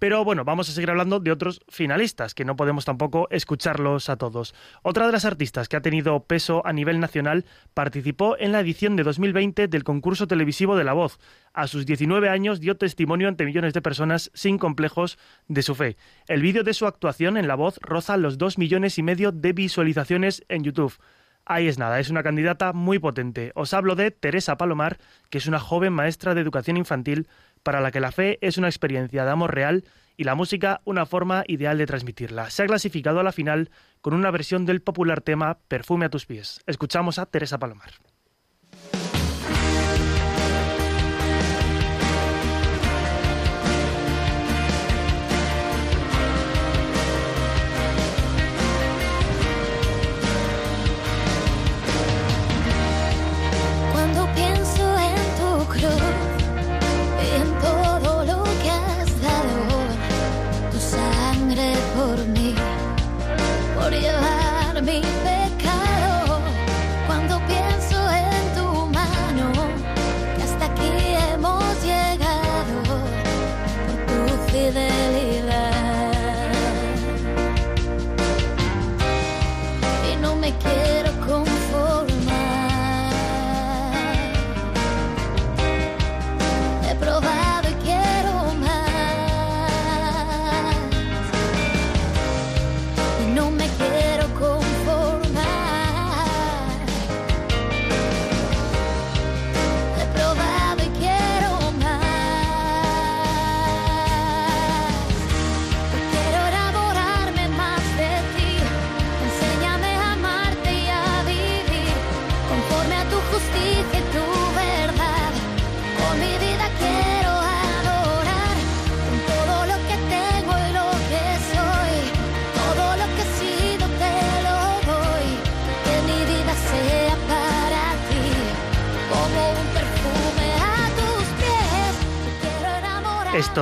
[0.00, 4.16] Pero bueno, vamos a seguir hablando de otros finalistas, que no podemos tampoco escucharlos a
[4.16, 4.54] todos.
[4.82, 7.44] Otra de las artistas que ha tenido peso a nivel nacional
[7.74, 11.18] participó en la edición de 2020 del concurso televisivo de La Voz.
[11.52, 15.98] A sus 19 años dio testimonio ante millones de personas sin complejos de su fe.
[16.28, 19.52] El vídeo de su actuación en La Voz roza los 2 millones y medio de
[19.52, 20.98] visualizaciones en YouTube.
[21.44, 23.50] Ahí es nada, es una candidata muy potente.
[23.54, 24.98] Os hablo de Teresa Palomar,
[25.30, 27.28] que es una joven maestra de educación infantil
[27.62, 29.84] para la que la fe es una experiencia de amor real
[30.16, 32.50] y la música una forma ideal de transmitirla.
[32.50, 36.26] Se ha clasificado a la final con una versión del popular tema Perfume a tus
[36.26, 36.60] pies.
[36.66, 37.90] Escuchamos a Teresa Palomar.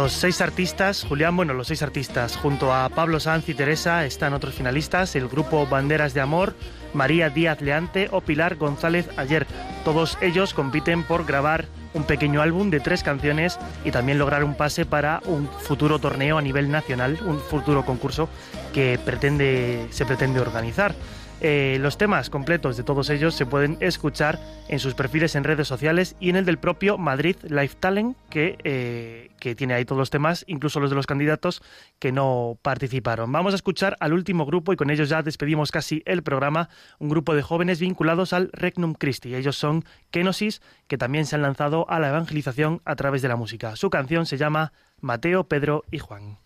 [0.08, 4.32] Estos seis artistas, Julián, bueno, los seis artistas, junto a Pablo Sanz y Teresa, están
[4.32, 6.54] otros finalistas, el grupo Banderas de Amor,
[6.94, 9.46] María Díaz Leante o Pilar González Ayer.
[9.84, 14.54] Todos ellos compiten por grabar un pequeño álbum de tres canciones y también lograr un
[14.54, 18.30] pase para un futuro torneo a nivel nacional, un futuro concurso
[18.72, 20.94] que pretende, se pretende organizar.
[21.40, 25.68] Eh, los temas completos de todos ellos se pueden escuchar en sus perfiles en redes
[25.68, 29.98] sociales y en el del propio Madrid Life Talent, que, eh, que tiene ahí todos
[29.98, 31.62] los temas, incluso los de los candidatos
[32.00, 33.30] que no participaron.
[33.30, 36.68] Vamos a escuchar al último grupo y con ellos ya despedimos casi el programa,
[36.98, 39.34] un grupo de jóvenes vinculados al Regnum Christi.
[39.34, 43.36] Ellos son Kenosis, que también se han lanzado a la evangelización a través de la
[43.36, 43.76] música.
[43.76, 46.38] Su canción se llama Mateo, Pedro y Juan.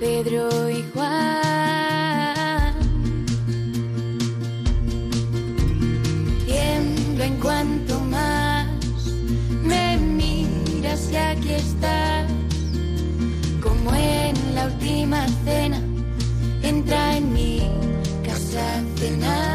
[0.00, 2.74] Pedro y Juan.
[6.46, 8.66] Tiemblo en cuanto más
[9.62, 12.30] me miras y aquí estás,
[13.62, 15.80] como en la última cena
[16.62, 17.62] entra en mi
[18.24, 19.48] casa a cenar.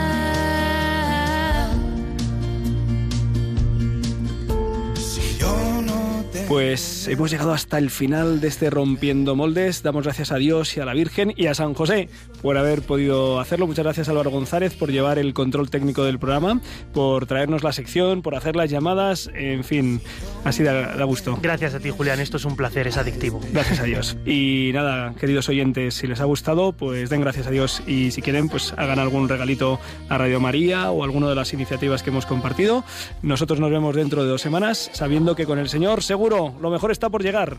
[6.48, 9.84] Pues hemos llegado hasta el final de este Rompiendo Moldes.
[9.84, 12.10] Damos gracias a Dios y a la Virgen y a San José
[12.41, 13.68] por haber podido hacerlo.
[13.68, 16.62] Muchas gracias a Álvaro González por llevar el control técnico del programa,
[16.93, 19.30] por traernos la sección, por hacer las llamadas.
[19.34, 20.01] En fin,
[20.43, 21.38] así da, da gusto.
[21.41, 22.20] Gracias a ti, Julián.
[22.20, 23.41] Esto es un placer, es adictivo.
[23.51, 24.18] Gracias a Dios.
[24.26, 28.22] Y nada, queridos oyentes, si les ha gustado, pues den gracias a Dios y si
[28.22, 29.80] quieren, pues hagan algún regalito
[30.10, 32.84] a Radio María o alguna de las iniciativas que hemos compartido.
[33.22, 36.93] Nosotros nos vemos dentro de dos semanas, sabiendo que con el Señor seguro lo mejor
[36.94, 37.58] está por llegar.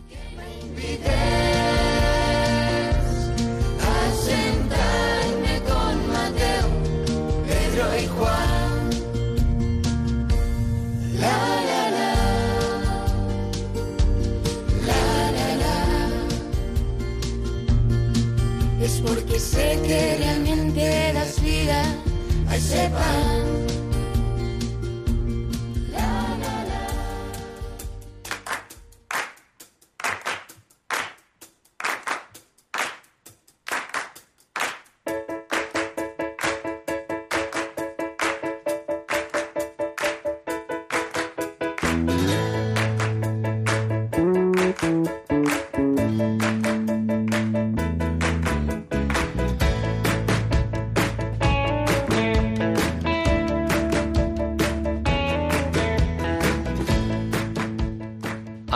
[18.81, 21.83] Es porque sé que realmente das vida
[22.47, 23.64] a ese.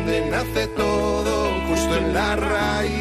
[0.00, 3.00] donde nace todo, justo en la raíz.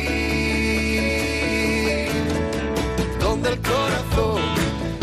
[3.22, 4.42] Donde el corazón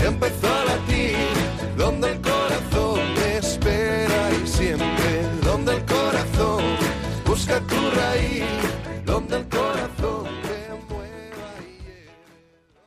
[0.04, 1.16] empezó a latir,
[1.76, 6.62] donde el corazón me espera y siempre, donde el corazón
[7.24, 8.65] busca tu raíz.